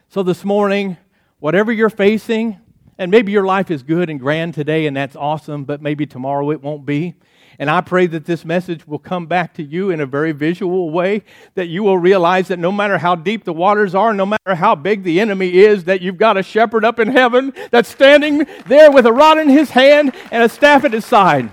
So 0.08 0.22
this 0.22 0.44
morning, 0.44 0.96
whatever 1.40 1.72
you're 1.72 1.90
facing, 1.90 2.60
and 2.98 3.10
maybe 3.10 3.32
your 3.32 3.44
life 3.44 3.70
is 3.70 3.82
good 3.82 4.08
and 4.10 4.18
grand 4.18 4.54
today, 4.54 4.86
and 4.86 4.96
that's 4.96 5.16
awesome, 5.16 5.64
but 5.64 5.82
maybe 5.82 6.06
tomorrow 6.06 6.50
it 6.50 6.62
won't 6.62 6.86
be. 6.86 7.14
And 7.58 7.70
I 7.70 7.80
pray 7.80 8.06
that 8.08 8.26
this 8.26 8.44
message 8.44 8.86
will 8.86 8.98
come 8.98 9.26
back 9.26 9.54
to 9.54 9.62
you 9.62 9.90
in 9.90 10.00
a 10.00 10.06
very 10.06 10.32
visual 10.32 10.90
way, 10.90 11.22
that 11.54 11.68
you 11.68 11.82
will 11.82 11.96
realize 11.96 12.48
that 12.48 12.58
no 12.58 12.70
matter 12.70 12.98
how 12.98 13.14
deep 13.14 13.44
the 13.44 13.52
waters 13.52 13.94
are, 13.94 14.12
no 14.12 14.26
matter 14.26 14.54
how 14.54 14.74
big 14.74 15.04
the 15.04 15.20
enemy 15.20 15.56
is, 15.56 15.84
that 15.84 16.02
you've 16.02 16.18
got 16.18 16.36
a 16.36 16.42
shepherd 16.42 16.84
up 16.84 16.98
in 16.98 17.08
heaven 17.08 17.54
that's 17.70 17.88
standing 17.88 18.46
there 18.66 18.90
with 18.90 19.06
a 19.06 19.12
rod 19.12 19.38
in 19.38 19.48
his 19.48 19.70
hand 19.70 20.14
and 20.30 20.42
a 20.42 20.48
staff 20.50 20.84
at 20.84 20.92
his 20.92 21.06
side. 21.06 21.50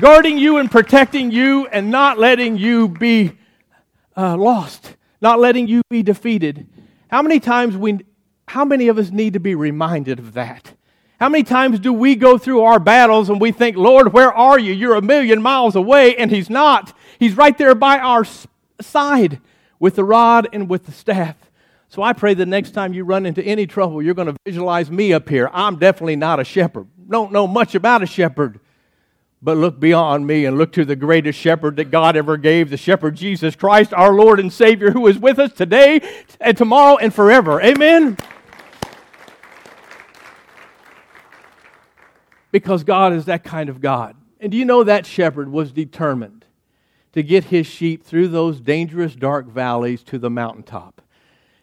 guarding 0.00 0.38
you 0.38 0.58
and 0.58 0.70
protecting 0.70 1.30
you 1.30 1.66
and 1.66 1.90
not 1.90 2.18
letting 2.18 2.56
you 2.56 2.88
be 2.88 3.32
uh, 4.16 4.36
lost, 4.36 4.96
not 5.20 5.38
letting 5.38 5.66
you 5.68 5.82
be 5.90 6.02
defeated. 6.02 6.66
How 7.08 7.22
many 7.22 7.40
times 7.40 7.76
we, 7.76 7.98
how 8.52 8.66
many 8.66 8.88
of 8.88 8.98
us 8.98 9.10
need 9.10 9.32
to 9.32 9.40
be 9.40 9.54
reminded 9.54 10.18
of 10.18 10.34
that? 10.34 10.74
How 11.18 11.30
many 11.30 11.42
times 11.42 11.78
do 11.78 11.90
we 11.90 12.14
go 12.14 12.36
through 12.36 12.60
our 12.60 12.78
battles 12.78 13.30
and 13.30 13.40
we 13.40 13.50
think, 13.50 13.78
Lord, 13.78 14.12
where 14.12 14.30
are 14.30 14.58
you? 14.58 14.74
You're 14.74 14.96
a 14.96 15.00
million 15.00 15.40
miles 15.40 15.74
away, 15.74 16.16
and 16.16 16.30
He's 16.30 16.50
not. 16.50 16.94
He's 17.18 17.34
right 17.34 17.56
there 17.56 17.74
by 17.74 17.98
our 17.98 18.26
side 18.78 19.40
with 19.80 19.96
the 19.96 20.04
rod 20.04 20.50
and 20.52 20.68
with 20.68 20.84
the 20.84 20.92
staff. 20.92 21.36
So 21.88 22.02
I 22.02 22.12
pray 22.12 22.34
the 22.34 22.44
next 22.44 22.72
time 22.72 22.92
you 22.92 23.04
run 23.04 23.24
into 23.24 23.42
any 23.42 23.66
trouble, 23.66 24.02
you're 24.02 24.12
going 24.12 24.28
to 24.28 24.36
visualize 24.44 24.90
me 24.90 25.14
up 25.14 25.30
here. 25.30 25.48
I'm 25.50 25.78
definitely 25.78 26.16
not 26.16 26.38
a 26.38 26.44
shepherd. 26.44 26.88
Don't 27.08 27.32
know 27.32 27.46
much 27.46 27.74
about 27.74 28.02
a 28.02 28.06
shepherd. 28.06 28.60
But 29.40 29.56
look 29.56 29.80
beyond 29.80 30.26
me 30.26 30.44
and 30.44 30.58
look 30.58 30.72
to 30.72 30.84
the 30.84 30.94
greatest 30.94 31.38
shepherd 31.38 31.76
that 31.76 31.90
God 31.90 32.16
ever 32.16 32.36
gave, 32.36 32.68
the 32.68 32.76
shepherd 32.76 33.16
Jesus 33.16 33.56
Christ, 33.56 33.94
our 33.94 34.12
Lord 34.12 34.38
and 34.38 34.52
Savior, 34.52 34.90
who 34.90 35.06
is 35.06 35.18
with 35.18 35.38
us 35.38 35.54
today 35.54 36.02
and 36.38 36.54
tomorrow 36.54 36.98
and 36.98 37.14
forever. 37.14 37.58
Amen. 37.62 38.18
Because 42.52 42.84
God 42.84 43.12
is 43.12 43.24
that 43.24 43.42
kind 43.42 43.68
of 43.68 43.80
God. 43.80 44.14
And 44.38 44.52
do 44.52 44.58
you 44.58 44.64
know 44.64 44.84
that 44.84 45.06
shepherd 45.06 45.50
was 45.50 45.72
determined 45.72 46.44
to 47.12 47.24
get 47.24 47.44
his 47.44 47.66
sheep 47.66 48.04
through 48.04 48.28
those 48.28 48.60
dangerous, 48.60 49.16
dark 49.16 49.46
valleys 49.46 50.04
to 50.04 50.18
the 50.18 50.30
mountaintop? 50.30 51.02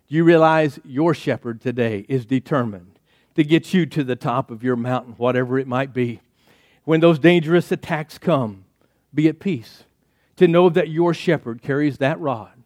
Do 0.10 0.16
you 0.16 0.26
realize 0.26 0.80
your 0.84 1.14
shepherd 1.14 1.62
today 1.62 2.06
is 2.10 2.26
determined 2.26 3.00
to 3.36 3.46
get 3.46 3.74
you 3.74 3.86
to 3.86 4.04
the 4.04 4.18
top 4.18 4.52
of 4.52 4.64
your 4.64 4.76
mountain, 4.76 5.14
whatever 5.14 5.58
it 5.58 5.68
might 5.68 5.94
be? 5.94 6.20
when 6.90 7.02
those 7.02 7.20
dangerous 7.20 7.72
attacks 7.72 8.18
come, 8.18 8.66
be 9.14 9.28
at 9.28 9.40
peace. 9.40 9.84
To 10.38 10.48
know 10.48 10.70
that 10.70 10.90
your 10.90 11.14
shepherd 11.14 11.62
carries 11.62 12.00
that 12.00 12.20
rod, 12.20 12.64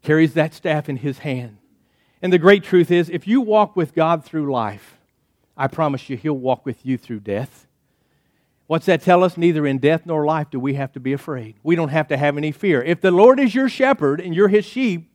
carries 0.00 0.34
that 0.34 0.54
staff 0.54 0.88
in 0.88 0.98
his 0.98 1.18
hand. 1.18 1.58
And 2.22 2.32
the 2.32 2.38
great 2.38 2.62
truth 2.62 2.92
is, 2.92 3.10
if 3.10 3.26
you 3.26 3.40
walk 3.40 3.74
with 3.74 3.96
God 3.96 4.24
through 4.24 4.52
life, 4.52 4.97
I 5.58 5.66
promise 5.66 6.08
you, 6.08 6.16
he'll 6.16 6.34
walk 6.34 6.64
with 6.64 6.86
you 6.86 6.96
through 6.96 7.20
death. 7.20 7.66
What's 8.68 8.86
that 8.86 9.02
tell 9.02 9.24
us? 9.24 9.36
Neither 9.36 9.66
in 9.66 9.78
death 9.78 10.06
nor 10.06 10.24
life 10.24 10.50
do 10.50 10.60
we 10.60 10.74
have 10.74 10.92
to 10.92 11.00
be 11.00 11.12
afraid. 11.12 11.56
We 11.64 11.74
don't 11.74 11.88
have 11.88 12.06
to 12.08 12.16
have 12.16 12.36
any 12.36 12.52
fear. 12.52 12.80
If 12.82 13.00
the 13.00 13.10
Lord 13.10 13.40
is 13.40 13.54
your 13.54 13.68
shepherd 13.68 14.20
and 14.20 14.34
you're 14.34 14.48
his 14.48 14.64
sheep, 14.64 15.10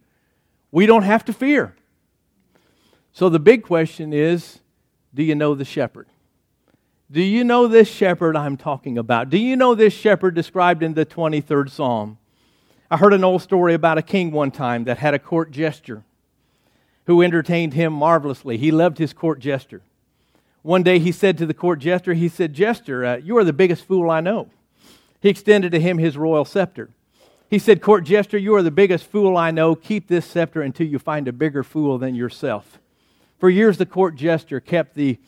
we 0.70 0.86
don't 0.86 1.04
have 1.04 1.24
to 1.26 1.34
fear. 1.34 1.76
So 3.14 3.30
the 3.30 3.40
big 3.40 3.64
question 3.64 4.12
is 4.12 4.60
do 5.14 5.24
you 5.24 5.36
know 5.36 5.56
the 5.56 5.66
shepherd? 5.66 6.08
Do 7.12 7.22
you 7.22 7.44
know 7.44 7.68
this 7.68 7.88
shepherd 7.88 8.36
I'm 8.36 8.58
talking 8.58 8.98
about? 8.98 9.30
Do 9.30 9.38
you 9.38 9.56
know 9.56 9.76
this 9.76 9.94
shepherd 9.94 10.34
described 10.34 10.82
in 10.82 10.96
the 10.96 11.06
23rd 11.06 11.70
Psalm? 11.70 12.18
I 12.90 12.98
heard 12.98 13.14
an 13.14 13.24
old 13.24 13.44
story 13.44 13.76
about 13.76 14.00
a 14.00 14.02
king 14.02 14.32
one 14.32 14.50
time 14.52 14.86
that 14.86 14.98
had 14.98 15.14
a 15.14 15.20
court 15.20 15.52
jester 15.52 16.04
who 17.06 17.22
entertained 17.22 17.76
him 17.76 17.94
marvelously. 17.94 18.58
He 18.58 18.72
loved 18.72 18.98
his 18.98 19.14
court 19.14 19.40
jester. 19.40 19.84
One 20.64 20.82
day 20.82 20.98
he 20.98 21.12
said 21.12 21.38
to 21.38 21.46
the 21.46 21.54
court 21.54 21.80
jester, 21.80 22.14
he 22.14 22.30
said, 22.30 22.54
Jester, 22.54 23.06
uh, 23.06 23.16
you 23.18 23.38
are 23.38 23.44
the 23.44 23.54
biggest 23.54 23.86
fool 23.86 24.10
I 24.10 24.22
know. 24.22 24.50
He 25.20 25.30
extended 25.30 25.74
to 25.74 25.80
him 25.80 25.98
his 25.98 26.18
royal 26.18 26.46
scepter. 26.46 26.90
He 27.50 27.60
said, 27.60 27.82
Court 27.82 28.04
jester, 28.04 28.38
you 28.38 28.56
are 28.56 28.64
the 28.64 28.72
biggest 28.72 29.06
fool 29.06 29.38
I 29.38 29.52
know. 29.52 29.76
Keep 29.76 30.08
this 30.08 30.26
scepter 30.26 30.62
until 30.62 30.88
you 30.88 30.98
find 30.98 31.28
a 31.28 31.34
bigger 31.34 31.64
fool 31.64 31.98
than 31.98 32.16
yourself. 32.16 32.80
For 33.38 33.50
years, 33.50 33.78
the 33.78 33.86
court 33.86 34.16
jester 34.16 34.60
kept 34.60 34.96
the 34.96 35.20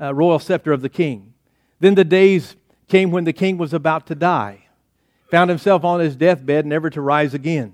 uh, 0.00 0.14
royal 0.14 0.38
scepter 0.38 0.72
of 0.72 0.80
the 0.80 0.88
king. 0.88 1.34
Then 1.80 1.94
the 1.94 2.04
days 2.04 2.56
came 2.88 3.10
when 3.10 3.24
the 3.24 3.32
king 3.32 3.58
was 3.58 3.74
about 3.74 4.06
to 4.06 4.14
die, 4.14 4.66
found 5.30 5.50
himself 5.50 5.84
on 5.84 6.00
his 6.00 6.16
deathbed, 6.16 6.64
never 6.64 6.88
to 6.88 7.00
rise 7.00 7.34
again. 7.34 7.72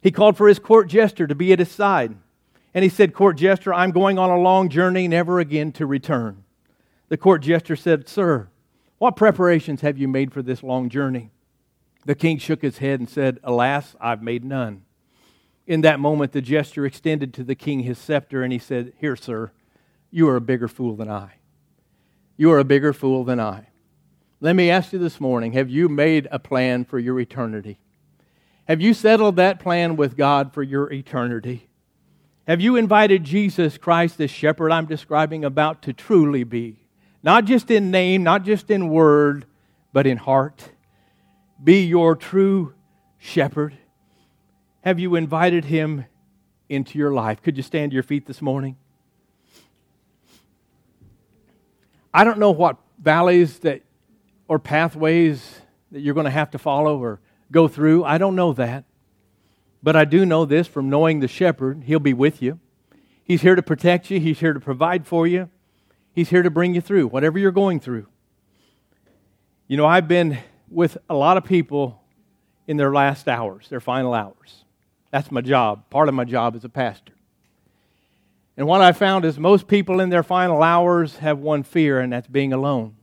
He 0.00 0.10
called 0.10 0.36
for 0.36 0.48
his 0.48 0.58
court 0.58 0.88
jester 0.88 1.26
to 1.26 1.34
be 1.34 1.52
at 1.52 1.58
his 1.58 1.70
side. 1.70 2.16
And 2.72 2.82
he 2.82 2.88
said, 2.88 3.14
Court 3.14 3.36
jester, 3.36 3.74
I'm 3.74 3.90
going 3.90 4.18
on 4.18 4.30
a 4.30 4.38
long 4.38 4.68
journey, 4.68 5.08
never 5.08 5.40
again 5.40 5.72
to 5.72 5.86
return. 5.86 6.44
The 7.08 7.16
court 7.16 7.42
jester 7.42 7.76
said, 7.76 8.08
Sir, 8.08 8.48
what 8.98 9.16
preparations 9.16 9.80
have 9.80 9.98
you 9.98 10.08
made 10.08 10.32
for 10.32 10.42
this 10.42 10.62
long 10.62 10.88
journey? 10.88 11.30
The 12.04 12.14
king 12.14 12.38
shook 12.38 12.62
his 12.62 12.78
head 12.78 13.00
and 13.00 13.08
said, 13.08 13.40
Alas, 13.42 13.96
I've 14.00 14.22
made 14.22 14.44
none. 14.44 14.82
In 15.66 15.82
that 15.82 16.00
moment, 16.00 16.32
the 16.32 16.40
jester 16.40 16.86
extended 16.86 17.34
to 17.34 17.44
the 17.44 17.54
king 17.54 17.80
his 17.80 17.98
scepter 17.98 18.42
and 18.42 18.52
he 18.52 18.58
said, 18.58 18.92
Here, 18.98 19.16
sir, 19.16 19.52
you 20.10 20.28
are 20.28 20.36
a 20.36 20.40
bigger 20.40 20.68
fool 20.68 20.96
than 20.96 21.10
I 21.10 21.34
you 22.40 22.50
are 22.50 22.58
a 22.58 22.64
bigger 22.64 22.94
fool 22.94 23.22
than 23.22 23.38
I. 23.38 23.66
Let 24.40 24.56
me 24.56 24.70
ask 24.70 24.94
you 24.94 24.98
this 24.98 25.20
morning 25.20 25.52
have 25.52 25.68
you 25.68 25.90
made 25.90 26.26
a 26.30 26.38
plan 26.38 26.86
for 26.86 26.98
your 26.98 27.20
eternity? 27.20 27.78
Have 28.64 28.80
you 28.80 28.94
settled 28.94 29.36
that 29.36 29.60
plan 29.60 29.94
with 29.94 30.16
God 30.16 30.54
for 30.54 30.62
your 30.62 30.90
eternity? 30.90 31.68
Have 32.46 32.60
you 32.60 32.76
invited 32.76 33.24
Jesus 33.24 33.78
Christ, 33.78 34.18
the 34.18 34.26
shepherd 34.26 34.72
I'm 34.72 34.86
describing 34.86 35.44
about, 35.44 35.82
to 35.82 35.92
truly 35.92 36.44
be? 36.44 36.76
Not 37.22 37.44
just 37.44 37.70
in 37.70 37.90
name, 37.90 38.22
not 38.22 38.44
just 38.44 38.70
in 38.70 38.88
word, 38.88 39.44
but 39.92 40.06
in 40.06 40.16
heart. 40.16 40.70
Be 41.62 41.84
your 41.84 42.16
true 42.16 42.74
shepherd. 43.18 43.76
Have 44.82 44.98
you 44.98 45.14
invited 45.14 45.66
him 45.66 46.06
into 46.68 46.98
your 46.98 47.12
life? 47.12 47.42
Could 47.42 47.56
you 47.56 47.62
stand 47.62 47.90
to 47.90 47.94
your 47.94 48.02
feet 48.02 48.26
this 48.26 48.40
morning? 48.40 48.76
I 52.12 52.24
don't 52.24 52.38
know 52.38 52.50
what 52.50 52.78
valleys 52.98 53.58
that 53.60 53.82
or 54.48 54.58
pathways 54.58 55.60
that 55.92 56.00
you're 56.00 56.14
going 56.14 56.24
to 56.24 56.30
have 56.30 56.50
to 56.52 56.58
follow 56.58 56.98
or 56.98 57.20
go 57.52 57.68
through. 57.68 58.04
I 58.04 58.18
don't 58.18 58.34
know 58.34 58.52
that. 58.54 58.84
But 59.82 59.96
I 59.96 60.04
do 60.04 60.26
know 60.26 60.44
this 60.44 60.66
from 60.66 60.90
knowing 60.90 61.20
the 61.20 61.28
shepherd, 61.28 61.84
he'll 61.84 61.98
be 61.98 62.12
with 62.12 62.42
you. 62.42 62.58
He's 63.22 63.42
here 63.42 63.54
to 63.54 63.62
protect 63.62 64.10
you, 64.10 64.20
he's 64.20 64.40
here 64.40 64.52
to 64.52 64.60
provide 64.60 65.06
for 65.06 65.26
you. 65.26 65.48
He's 66.12 66.28
here 66.28 66.42
to 66.42 66.50
bring 66.50 66.74
you 66.74 66.80
through 66.80 67.08
whatever 67.08 67.38
you're 67.38 67.52
going 67.52 67.80
through. 67.80 68.06
You 69.68 69.76
know, 69.76 69.86
I've 69.86 70.08
been 70.08 70.38
with 70.68 70.98
a 71.08 71.14
lot 71.14 71.36
of 71.36 71.44
people 71.44 72.02
in 72.66 72.76
their 72.76 72.92
last 72.92 73.28
hours, 73.28 73.68
their 73.68 73.80
final 73.80 74.14
hours. 74.14 74.64
That's 75.10 75.30
my 75.30 75.40
job, 75.40 75.88
part 75.90 76.08
of 76.08 76.14
my 76.14 76.24
job 76.24 76.56
as 76.56 76.64
a 76.64 76.68
pastor. 76.68 77.12
And 78.56 78.66
what 78.66 78.80
I 78.80 78.92
found 78.92 79.24
is 79.24 79.38
most 79.38 79.68
people 79.68 80.00
in 80.00 80.10
their 80.10 80.22
final 80.22 80.62
hours 80.62 81.18
have 81.18 81.38
one 81.38 81.62
fear, 81.62 82.00
and 82.00 82.12
that's 82.12 82.26
being 82.26 82.52
alone. 82.52 82.96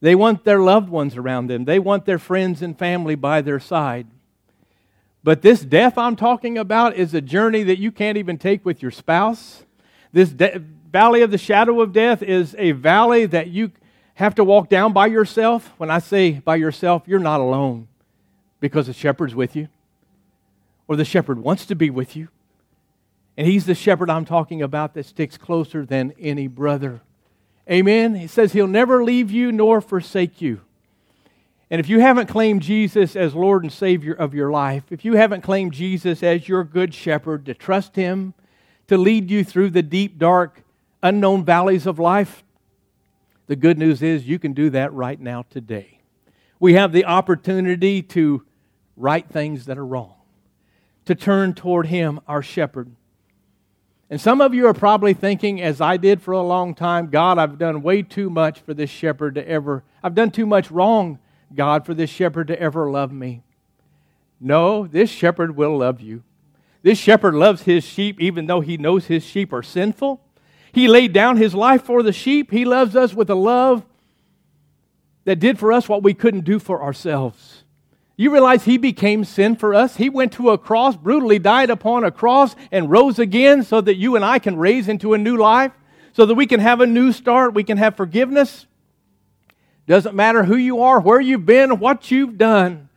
They 0.00 0.14
want 0.14 0.44
their 0.44 0.60
loved 0.60 0.88
ones 0.88 1.16
around 1.16 1.46
them, 1.46 1.64
they 1.64 1.78
want 1.78 2.04
their 2.04 2.18
friends 2.18 2.62
and 2.62 2.78
family 2.78 3.14
by 3.14 3.42
their 3.42 3.60
side. 3.60 4.06
But 5.26 5.42
this 5.42 5.62
death 5.62 5.98
I'm 5.98 6.14
talking 6.14 6.56
about 6.56 6.94
is 6.94 7.12
a 7.12 7.20
journey 7.20 7.64
that 7.64 7.80
you 7.80 7.90
can't 7.90 8.16
even 8.16 8.38
take 8.38 8.64
with 8.64 8.80
your 8.80 8.92
spouse. 8.92 9.64
This 10.12 10.30
de- 10.30 10.60
valley 10.92 11.22
of 11.22 11.32
the 11.32 11.36
shadow 11.36 11.80
of 11.80 11.92
death 11.92 12.22
is 12.22 12.54
a 12.60 12.70
valley 12.70 13.26
that 13.26 13.48
you 13.48 13.72
have 14.14 14.36
to 14.36 14.44
walk 14.44 14.68
down 14.68 14.92
by 14.92 15.08
yourself. 15.08 15.72
When 15.78 15.90
I 15.90 15.98
say 15.98 16.34
by 16.34 16.54
yourself, 16.54 17.02
you're 17.06 17.18
not 17.18 17.40
alone 17.40 17.88
because 18.60 18.86
the 18.86 18.92
shepherd's 18.92 19.34
with 19.34 19.56
you, 19.56 19.66
or 20.86 20.94
the 20.94 21.04
shepherd 21.04 21.40
wants 21.40 21.66
to 21.66 21.74
be 21.74 21.90
with 21.90 22.14
you. 22.14 22.28
And 23.36 23.48
he's 23.48 23.66
the 23.66 23.74
shepherd 23.74 24.08
I'm 24.08 24.26
talking 24.26 24.62
about 24.62 24.94
that 24.94 25.06
sticks 25.06 25.36
closer 25.36 25.84
than 25.84 26.14
any 26.20 26.46
brother. 26.46 27.00
Amen. 27.68 28.14
He 28.14 28.28
says 28.28 28.52
he'll 28.52 28.68
never 28.68 29.02
leave 29.02 29.32
you 29.32 29.50
nor 29.50 29.80
forsake 29.80 30.40
you. 30.40 30.60
And 31.70 31.80
if 31.80 31.88
you 31.88 32.00
haven't 32.00 32.28
claimed 32.28 32.62
Jesus 32.62 33.16
as 33.16 33.34
Lord 33.34 33.62
and 33.62 33.72
Savior 33.72 34.14
of 34.14 34.34
your 34.34 34.50
life, 34.50 34.84
if 34.90 35.04
you 35.04 35.14
haven't 35.14 35.42
claimed 35.42 35.72
Jesus 35.72 36.22
as 36.22 36.48
your 36.48 36.62
good 36.62 36.94
shepherd 36.94 37.44
to 37.46 37.54
trust 37.54 37.96
him 37.96 38.34
to 38.86 38.96
lead 38.96 39.30
you 39.30 39.42
through 39.42 39.70
the 39.70 39.82
deep, 39.82 40.18
dark, 40.18 40.62
unknown 41.02 41.44
valleys 41.44 41.86
of 41.86 41.98
life, 41.98 42.44
the 43.48 43.56
good 43.56 43.78
news 43.78 44.02
is 44.02 44.28
you 44.28 44.38
can 44.38 44.52
do 44.52 44.70
that 44.70 44.92
right 44.92 45.20
now 45.20 45.44
today. 45.50 46.00
We 46.60 46.74
have 46.74 46.92
the 46.92 47.04
opportunity 47.04 48.02
to 48.02 48.44
right 48.96 49.28
things 49.28 49.66
that 49.66 49.76
are 49.76 49.86
wrong, 49.86 50.14
to 51.04 51.14
turn 51.14 51.54
toward 51.54 51.88
him, 51.88 52.20
our 52.28 52.42
shepherd 52.42 52.90
and 54.08 54.20
some 54.20 54.40
of 54.40 54.54
you 54.54 54.68
are 54.68 54.74
probably 54.74 55.14
thinking, 55.14 55.60
as 55.60 55.80
I 55.80 55.96
did 55.96 56.22
for 56.22 56.32
a 56.32 56.42
long 56.42 56.74
time, 56.74 57.08
God, 57.08 57.38
I've 57.38 57.58
done 57.58 57.82
way 57.82 58.02
too 58.02 58.30
much 58.30 58.60
for 58.60 58.72
this 58.72 58.90
shepherd 58.90 59.34
to 59.34 59.48
ever, 59.48 59.82
I've 60.02 60.14
done 60.14 60.30
too 60.30 60.46
much 60.46 60.70
wrong, 60.70 61.18
God, 61.54 61.86
for 61.86 61.94
this 61.94 62.10
shepherd 62.10 62.48
to 62.48 62.60
ever 62.60 62.90
love 62.90 63.12
me. 63.12 63.42
No, 64.40 64.86
this 64.86 65.10
shepherd 65.10 65.56
will 65.56 65.78
love 65.78 66.00
you. 66.00 66.22
This 66.82 66.98
shepherd 66.98 67.34
loves 67.34 67.62
his 67.62 67.84
sheep 67.84 68.20
even 68.20 68.46
though 68.46 68.60
he 68.60 68.76
knows 68.76 69.06
his 69.06 69.24
sheep 69.24 69.52
are 69.52 69.62
sinful. 69.62 70.20
He 70.72 70.88
laid 70.88 71.12
down 71.12 71.36
his 71.36 71.54
life 71.54 71.82
for 71.82 72.02
the 72.02 72.12
sheep. 72.12 72.50
He 72.50 72.64
loves 72.64 72.94
us 72.94 73.14
with 73.14 73.30
a 73.30 73.34
love 73.34 73.84
that 75.24 75.40
did 75.40 75.58
for 75.58 75.72
us 75.72 75.88
what 75.88 76.02
we 76.02 76.14
couldn't 76.14 76.44
do 76.44 76.58
for 76.58 76.82
ourselves. 76.82 77.64
You 78.16 78.30
realize 78.30 78.64
he 78.64 78.78
became 78.78 79.24
sin 79.24 79.56
for 79.56 79.74
us? 79.74 79.96
He 79.96 80.08
went 80.08 80.32
to 80.34 80.50
a 80.50 80.58
cross, 80.58 80.96
brutally 80.96 81.38
died 81.38 81.68
upon 81.70 82.04
a 82.04 82.10
cross, 82.10 82.56
and 82.72 82.90
rose 82.90 83.18
again 83.18 83.62
so 83.62 83.80
that 83.80 83.96
you 83.96 84.16
and 84.16 84.24
I 84.24 84.38
can 84.38 84.56
raise 84.56 84.88
into 84.88 85.12
a 85.12 85.18
new 85.18 85.36
life, 85.36 85.72
so 86.12 86.24
that 86.24 86.34
we 86.34 86.46
can 86.46 86.60
have 86.60 86.80
a 86.80 86.86
new 86.86 87.12
start, 87.12 87.52
we 87.52 87.64
can 87.64 87.76
have 87.76 87.96
forgiveness. 87.96 88.66
Doesn't 89.86 90.16
matter 90.16 90.44
who 90.44 90.56
you 90.56 90.82
are, 90.82 91.00
where 91.00 91.20
you've 91.20 91.46
been, 91.46 91.78
what 91.78 92.10
you've 92.10 92.36
done. 92.36 92.88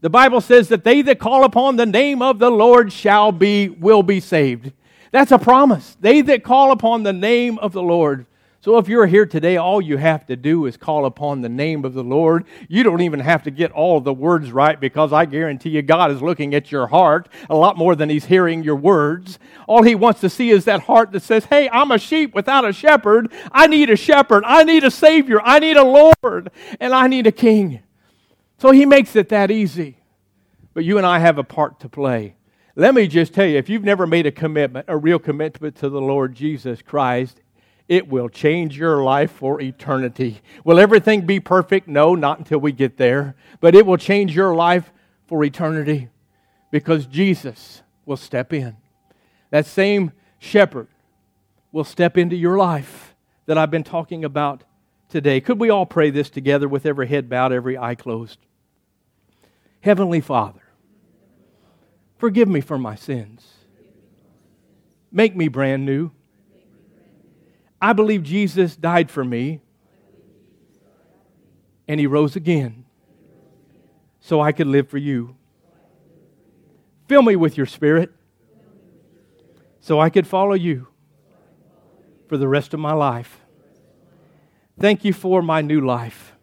The 0.00 0.10
Bible 0.10 0.40
says 0.40 0.68
that 0.68 0.84
they 0.84 1.02
that 1.02 1.18
call 1.18 1.44
upon 1.44 1.76
the 1.76 1.86
name 1.86 2.22
of 2.22 2.38
the 2.38 2.50
Lord 2.50 2.92
shall 2.92 3.32
be, 3.32 3.68
will 3.68 4.02
be 4.02 4.20
saved. 4.20 4.72
That's 5.10 5.32
a 5.32 5.38
promise. 5.38 5.96
They 6.00 6.20
that 6.22 6.44
call 6.44 6.72
upon 6.72 7.02
the 7.02 7.12
name 7.12 7.58
of 7.58 7.72
the 7.72 7.82
Lord. 7.82 8.26
So 8.60 8.76
if 8.78 8.88
you're 8.88 9.06
here 9.06 9.24
today, 9.24 9.56
all 9.56 9.80
you 9.80 9.98
have 9.98 10.26
to 10.26 10.34
do 10.34 10.66
is 10.66 10.76
call 10.76 11.06
upon 11.06 11.42
the 11.42 11.48
name 11.48 11.84
of 11.84 11.94
the 11.94 12.02
Lord. 12.02 12.44
You 12.68 12.82
don't 12.82 13.02
even 13.02 13.20
have 13.20 13.44
to 13.44 13.52
get 13.52 13.70
all 13.70 14.00
the 14.00 14.12
words 14.12 14.50
right 14.50 14.78
because 14.80 15.12
I 15.12 15.26
guarantee 15.26 15.70
you 15.70 15.82
God 15.82 16.10
is 16.10 16.20
looking 16.20 16.56
at 16.56 16.72
your 16.72 16.88
heart 16.88 17.28
a 17.48 17.54
lot 17.54 17.78
more 17.78 17.94
than 17.94 18.10
he's 18.10 18.24
hearing 18.24 18.64
your 18.64 18.74
words. 18.74 19.38
All 19.68 19.84
he 19.84 19.94
wants 19.94 20.20
to 20.22 20.28
see 20.28 20.50
is 20.50 20.64
that 20.64 20.80
heart 20.82 21.12
that 21.12 21.22
says, 21.22 21.44
Hey, 21.44 21.68
I'm 21.68 21.92
a 21.92 21.98
sheep 21.98 22.34
without 22.34 22.64
a 22.64 22.72
shepherd. 22.72 23.32
I 23.52 23.68
need 23.68 23.90
a 23.90 23.96
shepherd. 23.96 24.42
I 24.44 24.64
need 24.64 24.82
a 24.82 24.90
savior. 24.90 25.40
I 25.40 25.60
need 25.60 25.76
a 25.76 25.84
Lord. 25.84 26.50
And 26.80 26.92
I 26.92 27.06
need 27.06 27.28
a 27.28 27.32
king. 27.32 27.80
So 28.58 28.72
he 28.72 28.84
makes 28.84 29.14
it 29.14 29.28
that 29.28 29.52
easy. 29.52 29.98
But 30.74 30.84
you 30.84 30.98
and 30.98 31.06
I 31.06 31.20
have 31.20 31.38
a 31.38 31.44
part 31.44 31.78
to 31.80 31.88
play. 31.88 32.34
Let 32.74 32.94
me 32.94 33.06
just 33.06 33.34
tell 33.34 33.46
you 33.46 33.56
if 33.56 33.68
you've 33.68 33.84
never 33.84 34.06
made 34.06 34.26
a 34.26 34.32
commitment, 34.32 34.86
a 34.88 34.96
real 34.96 35.20
commitment 35.20 35.76
to 35.76 35.88
the 35.88 36.00
Lord 36.00 36.34
Jesus 36.34 36.82
Christ, 36.82 37.40
it 37.88 38.08
will 38.08 38.28
change 38.28 38.76
your 38.76 39.02
life 39.02 39.30
for 39.30 39.60
eternity. 39.60 40.40
Will 40.62 40.78
everything 40.78 41.24
be 41.24 41.40
perfect? 41.40 41.88
No, 41.88 42.14
not 42.14 42.38
until 42.38 42.58
we 42.58 42.70
get 42.72 42.98
there. 42.98 43.34
But 43.60 43.74
it 43.74 43.86
will 43.86 43.96
change 43.96 44.36
your 44.36 44.54
life 44.54 44.92
for 45.26 45.42
eternity 45.42 46.08
because 46.70 47.06
Jesus 47.06 47.82
will 48.04 48.18
step 48.18 48.52
in. 48.52 48.76
That 49.50 49.64
same 49.64 50.12
shepherd 50.38 50.88
will 51.72 51.84
step 51.84 52.18
into 52.18 52.36
your 52.36 52.58
life 52.58 53.14
that 53.46 53.56
I've 53.56 53.70
been 53.70 53.84
talking 53.84 54.24
about 54.24 54.64
today. 55.08 55.40
Could 55.40 55.58
we 55.58 55.70
all 55.70 55.86
pray 55.86 56.10
this 56.10 56.28
together 56.28 56.68
with 56.68 56.84
every 56.84 57.06
head 57.06 57.30
bowed, 57.30 57.52
every 57.52 57.78
eye 57.78 57.94
closed? 57.94 58.38
Heavenly 59.80 60.20
Father, 60.20 60.60
forgive 62.18 62.48
me 62.48 62.60
for 62.60 62.76
my 62.76 62.94
sins. 62.94 63.46
Make 65.10 65.34
me 65.34 65.48
brand 65.48 65.86
new. 65.86 66.10
I 67.80 67.92
believe 67.92 68.22
Jesus 68.22 68.76
died 68.76 69.10
for 69.10 69.24
me 69.24 69.60
and 71.86 72.00
he 72.00 72.06
rose 72.06 72.36
again 72.36 72.84
so 74.20 74.40
I 74.40 74.52
could 74.52 74.66
live 74.66 74.88
for 74.88 74.98
you. 74.98 75.36
Fill 77.06 77.22
me 77.22 77.36
with 77.36 77.56
your 77.56 77.66
spirit 77.66 78.12
so 79.80 80.00
I 80.00 80.10
could 80.10 80.26
follow 80.26 80.54
you 80.54 80.88
for 82.28 82.36
the 82.36 82.48
rest 82.48 82.74
of 82.74 82.80
my 82.80 82.92
life. 82.92 83.40
Thank 84.78 85.04
you 85.04 85.12
for 85.12 85.40
my 85.40 85.62
new 85.62 85.80
life. 85.80 86.34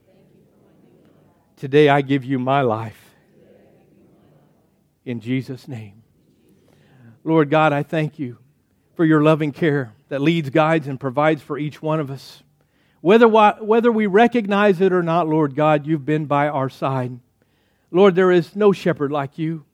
Today 1.58 1.90
I 1.90 2.02
give 2.02 2.26
you 2.26 2.40
my 2.40 2.62
life. 2.62 3.16
In 5.06 5.20
Jesus' 5.20 5.68
name. 5.68 6.04
Lord 7.24 7.50
God, 7.50 7.72
I 7.72 7.84
thank 7.84 8.20
you 8.20 8.38
for 8.96 9.06
your 9.06 9.22
loving 9.22 9.52
care 9.52 9.95
that 10.16 10.22
leads, 10.22 10.50
guides, 10.50 10.88
and 10.88 10.98
provides 10.98 11.42
for 11.42 11.58
each 11.58 11.82
one 11.82 12.00
of 12.00 12.10
us. 12.10 12.42
Whether, 13.02 13.28
whether 13.28 13.92
we 13.92 14.08
recognize 14.08 14.80
it 14.80 14.94
or 14.94 15.04
not, 15.04 15.28
Lord 15.28 15.56
God, 15.56 15.86
you've 15.86 16.06
been 16.06 16.26
by 16.26 16.48
our 16.48 16.70
side. 16.70 17.20
Lord, 17.92 18.16
there 18.16 18.32
is 18.32 18.56
no 18.56 18.72
shepherd 18.72 19.12
like 19.12 19.38
you 19.38 19.66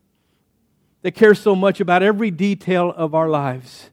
that 1.04 1.12
cares 1.12 1.40
so 1.40 1.56
much 1.56 1.80
about 1.80 2.02
every 2.02 2.32
detail 2.32 2.92
of 2.98 3.14
our 3.14 3.30
lives. 3.30 3.92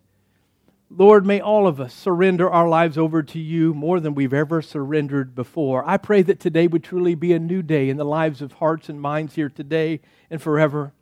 Lord, 0.88 1.26
may 1.26 1.38
all 1.38 1.66
of 1.66 1.82
us 1.82 1.92
surrender 1.92 2.48
our 2.48 2.66
lives 2.66 2.96
over 2.96 3.22
to 3.24 3.38
you 3.38 3.74
more 3.74 4.00
than 4.00 4.14
we've 4.14 4.32
ever 4.32 4.62
surrendered 4.62 5.34
before. 5.34 5.86
I 5.86 5.98
pray 5.98 6.22
that 6.22 6.40
today 6.40 6.66
would 6.66 6.82
truly 6.82 7.14
be 7.14 7.34
a 7.34 7.38
new 7.38 7.60
day 7.60 7.90
in 7.90 7.98
the 7.98 8.06
lives 8.06 8.40
of 8.40 8.52
hearts 8.52 8.88
and 8.88 8.98
minds 8.98 9.34
here 9.34 9.50
today 9.50 10.00
and 10.30 10.40
forever. 10.40 10.94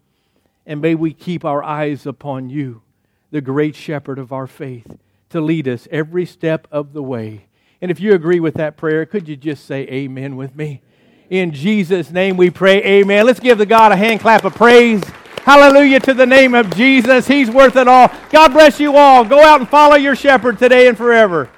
And 0.66 0.80
may 0.80 0.96
we 0.96 1.12
keep 1.12 1.44
our 1.44 1.62
eyes 1.62 2.04
upon 2.04 2.50
you, 2.50 2.82
the 3.30 3.40
great 3.40 3.76
shepherd 3.76 4.18
of 4.18 4.32
our 4.32 4.48
faith 4.48 4.98
to 5.30 5.40
lead 5.40 5.68
us 5.68 5.88
every 5.90 6.26
step 6.26 6.68
of 6.70 6.92
the 6.92 7.02
way. 7.02 7.46
And 7.80 7.90
if 7.90 8.00
you 8.00 8.14
agree 8.14 8.40
with 8.40 8.54
that 8.54 8.76
prayer, 8.76 9.04
could 9.06 9.28
you 9.28 9.36
just 9.36 9.64
say 9.66 9.82
amen 9.82 10.36
with 10.36 10.56
me? 10.56 10.82
In 11.28 11.52
Jesus' 11.52 12.10
name 12.10 12.36
we 12.36 12.50
pray, 12.50 12.82
amen. 12.84 13.26
Let's 13.26 13.40
give 13.40 13.58
the 13.58 13.66
God 13.66 13.92
a 13.92 13.96
hand 13.96 14.20
clap 14.20 14.44
of 14.44 14.54
praise. 14.54 15.02
Hallelujah 15.44 16.00
to 16.00 16.14
the 16.14 16.26
name 16.26 16.54
of 16.54 16.74
Jesus. 16.74 17.26
He's 17.26 17.50
worth 17.50 17.76
it 17.76 17.86
all. 17.86 18.10
God 18.30 18.48
bless 18.48 18.80
you 18.80 18.96
all. 18.96 19.24
Go 19.24 19.44
out 19.44 19.60
and 19.60 19.68
follow 19.68 19.96
your 19.96 20.16
shepherd 20.16 20.58
today 20.58 20.88
and 20.88 20.96
forever. 20.96 21.50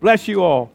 Bless 0.00 0.28
you 0.28 0.42
all. 0.42 0.72